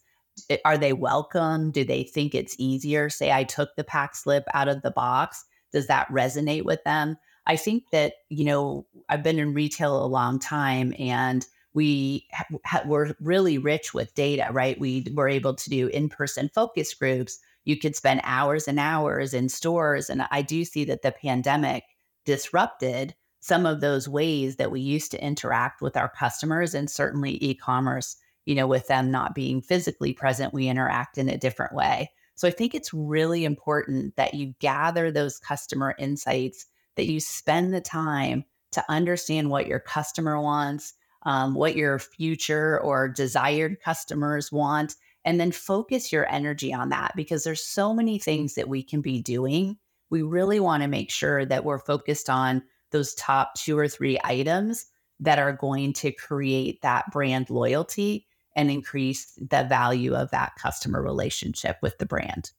eh, 0.50 0.58
are 0.64 0.76
they 0.76 0.92
welcome? 0.92 1.70
Do 1.70 1.84
they 1.84 2.02
think 2.02 2.34
it's 2.34 2.56
easier? 2.58 3.08
Say 3.08 3.32
I 3.32 3.44
took 3.44 3.70
the 3.76 3.84
pack 3.84 4.16
slip 4.16 4.44
out 4.52 4.68
of 4.68 4.82
the 4.82 4.90
box. 4.90 5.44
Does 5.72 5.86
that 5.86 6.08
resonate 6.08 6.64
with 6.64 6.82
them? 6.84 7.16
I 7.46 7.56
think 7.56 7.84
that, 7.92 8.14
you 8.28 8.44
know, 8.44 8.86
I've 9.08 9.22
been 9.22 9.38
in 9.38 9.54
retail 9.54 10.04
a 10.04 10.06
long 10.06 10.40
time 10.40 10.92
and 10.98 11.46
we 11.74 12.26
ha- 12.64 12.82
were 12.86 13.14
really 13.20 13.58
rich 13.58 13.94
with 13.94 14.14
data, 14.14 14.48
right? 14.50 14.80
We 14.80 15.06
were 15.14 15.28
able 15.28 15.54
to 15.54 15.70
do 15.70 15.86
in 15.88 16.08
person 16.08 16.50
focus 16.54 16.92
groups. 16.94 17.38
You 17.64 17.78
could 17.78 17.94
spend 17.94 18.22
hours 18.24 18.66
and 18.66 18.80
hours 18.80 19.34
in 19.34 19.48
stores. 19.48 20.10
And 20.10 20.26
I 20.30 20.42
do 20.42 20.64
see 20.64 20.84
that 20.86 21.02
the 21.02 21.12
pandemic 21.12 21.84
disrupted 22.24 23.14
some 23.46 23.66
of 23.66 23.80
those 23.80 24.08
ways 24.08 24.56
that 24.56 24.70
we 24.70 24.80
used 24.80 25.10
to 25.12 25.24
interact 25.24 25.80
with 25.80 25.96
our 25.96 26.08
customers 26.08 26.74
and 26.74 26.90
certainly 26.90 27.42
e-commerce 27.44 28.16
you 28.44 28.54
know 28.54 28.66
with 28.66 28.86
them 28.88 29.10
not 29.10 29.34
being 29.34 29.60
physically 29.60 30.12
present 30.12 30.54
we 30.54 30.68
interact 30.68 31.18
in 31.18 31.28
a 31.28 31.38
different 31.38 31.74
way. 31.74 32.10
So 32.34 32.48
i 32.48 32.50
think 32.50 32.74
it's 32.74 32.92
really 32.92 33.44
important 33.44 34.16
that 34.16 34.34
you 34.34 34.54
gather 34.60 35.10
those 35.10 35.38
customer 35.38 35.94
insights 35.98 36.66
that 36.96 37.06
you 37.06 37.20
spend 37.20 37.72
the 37.72 37.80
time 37.80 38.44
to 38.72 38.84
understand 38.88 39.50
what 39.50 39.66
your 39.66 39.80
customer 39.80 40.40
wants 40.40 40.94
um, 41.26 41.54
what 41.54 41.76
your 41.76 41.98
future 41.98 42.80
or 42.80 43.08
desired 43.08 43.80
customers 43.80 44.52
want 44.52 44.94
and 45.24 45.40
then 45.40 45.50
focus 45.50 46.12
your 46.12 46.30
energy 46.32 46.72
on 46.72 46.88
that 46.90 47.12
because 47.16 47.42
there's 47.42 47.66
so 47.66 47.92
many 47.92 48.18
things 48.18 48.54
that 48.54 48.68
we 48.68 48.82
can 48.82 49.00
be 49.00 49.20
doing. 49.20 49.76
We 50.08 50.22
really 50.22 50.60
want 50.60 50.84
to 50.84 50.88
make 50.88 51.10
sure 51.10 51.44
that 51.44 51.64
we're 51.64 51.80
focused 51.80 52.30
on 52.30 52.62
those 52.90 53.14
top 53.14 53.54
two 53.54 53.78
or 53.78 53.88
three 53.88 54.18
items 54.24 54.86
that 55.20 55.38
are 55.38 55.52
going 55.52 55.92
to 55.94 56.12
create 56.12 56.82
that 56.82 57.10
brand 57.10 57.50
loyalty 57.50 58.26
and 58.54 58.70
increase 58.70 59.32
the 59.36 59.64
value 59.68 60.14
of 60.14 60.30
that 60.30 60.54
customer 60.56 61.02
relationship 61.02 61.76
with 61.82 61.98
the 61.98 62.06
brand. 62.06 62.50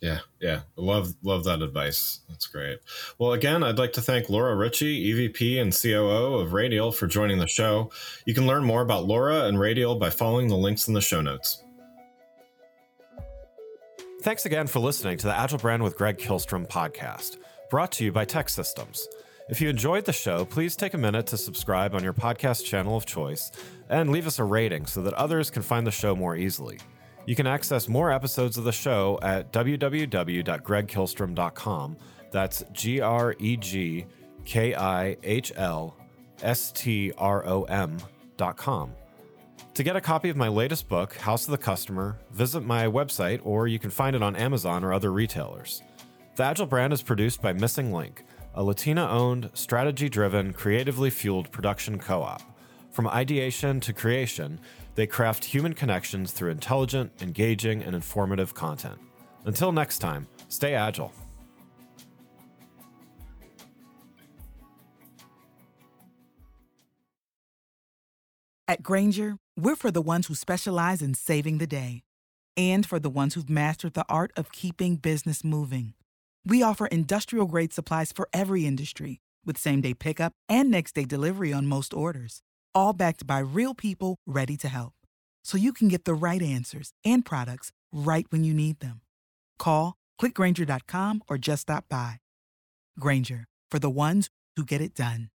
Yeah, 0.00 0.20
yeah. 0.40 0.60
Love 0.76 1.14
love 1.22 1.44
that 1.44 1.62
advice. 1.62 2.20
That's 2.28 2.46
great. 2.46 2.80
Well, 3.18 3.32
again, 3.32 3.62
I'd 3.62 3.78
like 3.78 3.94
to 3.94 4.02
thank 4.02 4.28
Laura 4.28 4.54
Ritchey, 4.54 5.12
EVP 5.12 5.60
and 5.60 5.72
COO 5.72 6.34
of 6.34 6.52
Radial 6.52 6.92
for 6.92 7.06
joining 7.06 7.38
the 7.38 7.46
show. 7.46 7.90
You 8.26 8.34
can 8.34 8.46
learn 8.46 8.64
more 8.64 8.82
about 8.82 9.06
Laura 9.06 9.46
and 9.46 9.58
Radial 9.58 9.96
by 9.96 10.10
following 10.10 10.48
the 10.48 10.56
links 10.56 10.86
in 10.86 10.94
the 10.94 11.00
show 11.00 11.22
notes. 11.22 11.62
Thanks 14.22 14.44
again 14.44 14.66
for 14.66 14.80
listening 14.80 15.18
to 15.18 15.26
the 15.26 15.36
Agile 15.36 15.58
Brand 15.58 15.82
with 15.82 15.96
Greg 15.96 16.18
Kihlstrom 16.18 16.68
podcast, 16.68 17.38
brought 17.70 17.92
to 17.92 18.04
you 18.04 18.12
by 18.12 18.26
TEKsystems. 18.26 19.06
If 19.48 19.60
you 19.60 19.68
enjoyed 19.68 20.04
the 20.04 20.12
show, 20.12 20.44
please 20.44 20.74
take 20.74 20.94
a 20.94 20.98
minute 20.98 21.28
to 21.28 21.36
subscribe 21.36 21.94
on 21.94 22.02
your 22.02 22.12
podcast 22.12 22.64
channel 22.64 22.96
of 22.96 23.06
choice 23.06 23.52
and 23.88 24.10
leave 24.10 24.26
us 24.26 24.40
a 24.40 24.44
rating 24.44 24.86
so 24.86 25.02
that 25.02 25.14
others 25.14 25.50
can 25.50 25.62
find 25.62 25.86
the 25.86 25.92
show 25.92 26.16
more 26.16 26.34
easily. 26.34 26.80
You 27.26 27.36
can 27.36 27.46
access 27.46 27.88
more 27.88 28.10
episodes 28.10 28.58
of 28.58 28.64
the 28.64 28.72
show 28.72 29.20
at 29.22 29.52
www.gregkihlstrom.com. 29.52 31.96
That's 32.32 32.64
G 32.72 33.00
R 33.00 33.36
E 33.38 33.56
G 33.56 34.06
K 34.44 34.74
I 34.74 35.16
H 35.22 35.52
L 35.54 35.96
S 36.42 36.72
T 36.72 37.12
R 37.16 37.46
O 37.46 37.62
M.com. 37.64 38.92
To 39.74 39.82
get 39.84 39.94
a 39.94 40.00
copy 40.00 40.28
of 40.28 40.36
my 40.36 40.48
latest 40.48 40.88
book, 40.88 41.14
House 41.14 41.44
of 41.44 41.52
the 41.52 41.58
Customer, 41.58 42.18
visit 42.32 42.62
my 42.62 42.86
website 42.86 43.38
or 43.44 43.68
you 43.68 43.78
can 43.78 43.90
find 43.90 44.16
it 44.16 44.24
on 44.24 44.34
Amazon 44.34 44.82
or 44.82 44.92
other 44.92 45.12
retailers. 45.12 45.82
The 46.34 46.42
Agile 46.42 46.66
brand 46.66 46.92
is 46.92 47.02
produced 47.02 47.40
by 47.40 47.52
Missing 47.52 47.92
Link 47.92 48.24
a 48.56 48.64
Latina 48.64 49.06
owned, 49.08 49.50
strategy 49.52 50.08
driven, 50.08 50.54
creatively 50.54 51.10
fueled 51.10 51.52
production 51.52 51.98
co 51.98 52.22
op. 52.22 52.42
From 52.90 53.06
ideation 53.06 53.80
to 53.80 53.92
creation, 53.92 54.58
they 54.94 55.06
craft 55.06 55.44
human 55.44 55.74
connections 55.74 56.32
through 56.32 56.50
intelligent, 56.50 57.12
engaging, 57.20 57.82
and 57.82 57.94
informative 57.94 58.54
content. 58.54 58.98
Until 59.44 59.72
next 59.72 59.98
time, 59.98 60.26
stay 60.48 60.72
agile. 60.74 61.12
At 68.66 68.82
Grainger, 68.82 69.36
we're 69.56 69.76
for 69.76 69.90
the 69.90 70.02
ones 70.02 70.26
who 70.26 70.34
specialize 70.34 71.02
in 71.02 71.12
saving 71.12 71.58
the 71.58 71.66
day 71.66 72.02
and 72.56 72.86
for 72.86 72.98
the 72.98 73.10
ones 73.10 73.34
who've 73.34 73.50
mastered 73.50 73.92
the 73.92 74.06
art 74.08 74.32
of 74.34 74.50
keeping 74.50 74.96
business 74.96 75.44
moving 75.44 75.92
we 76.46 76.62
offer 76.62 76.86
industrial 76.86 77.46
grade 77.46 77.72
supplies 77.72 78.12
for 78.12 78.28
every 78.32 78.64
industry 78.66 79.20
with 79.44 79.58
same 79.58 79.80
day 79.80 79.94
pickup 79.94 80.32
and 80.48 80.70
next 80.70 80.94
day 80.94 81.04
delivery 81.04 81.52
on 81.52 81.66
most 81.66 81.92
orders, 81.92 82.40
all 82.74 82.92
backed 82.92 83.26
by 83.26 83.40
real 83.40 83.74
people 83.74 84.16
ready 84.26 84.56
to 84.56 84.68
help. 84.68 84.92
So 85.44 85.58
you 85.58 85.72
can 85.72 85.88
get 85.88 86.04
the 86.04 86.14
right 86.14 86.42
answers 86.42 86.92
and 87.04 87.24
products 87.24 87.72
right 87.92 88.26
when 88.30 88.44
you 88.44 88.54
need 88.54 88.80
them. 88.80 89.00
Call, 89.58 89.96
clickgrainger.com, 90.20 91.22
or 91.28 91.36
just 91.36 91.62
stop 91.62 91.84
by. 91.88 92.20
Grainger, 92.98 93.44
for 93.70 93.78
the 93.78 93.90
ones 93.90 94.30
who 94.56 94.64
get 94.64 94.80
it 94.80 94.94
done. 94.94 95.28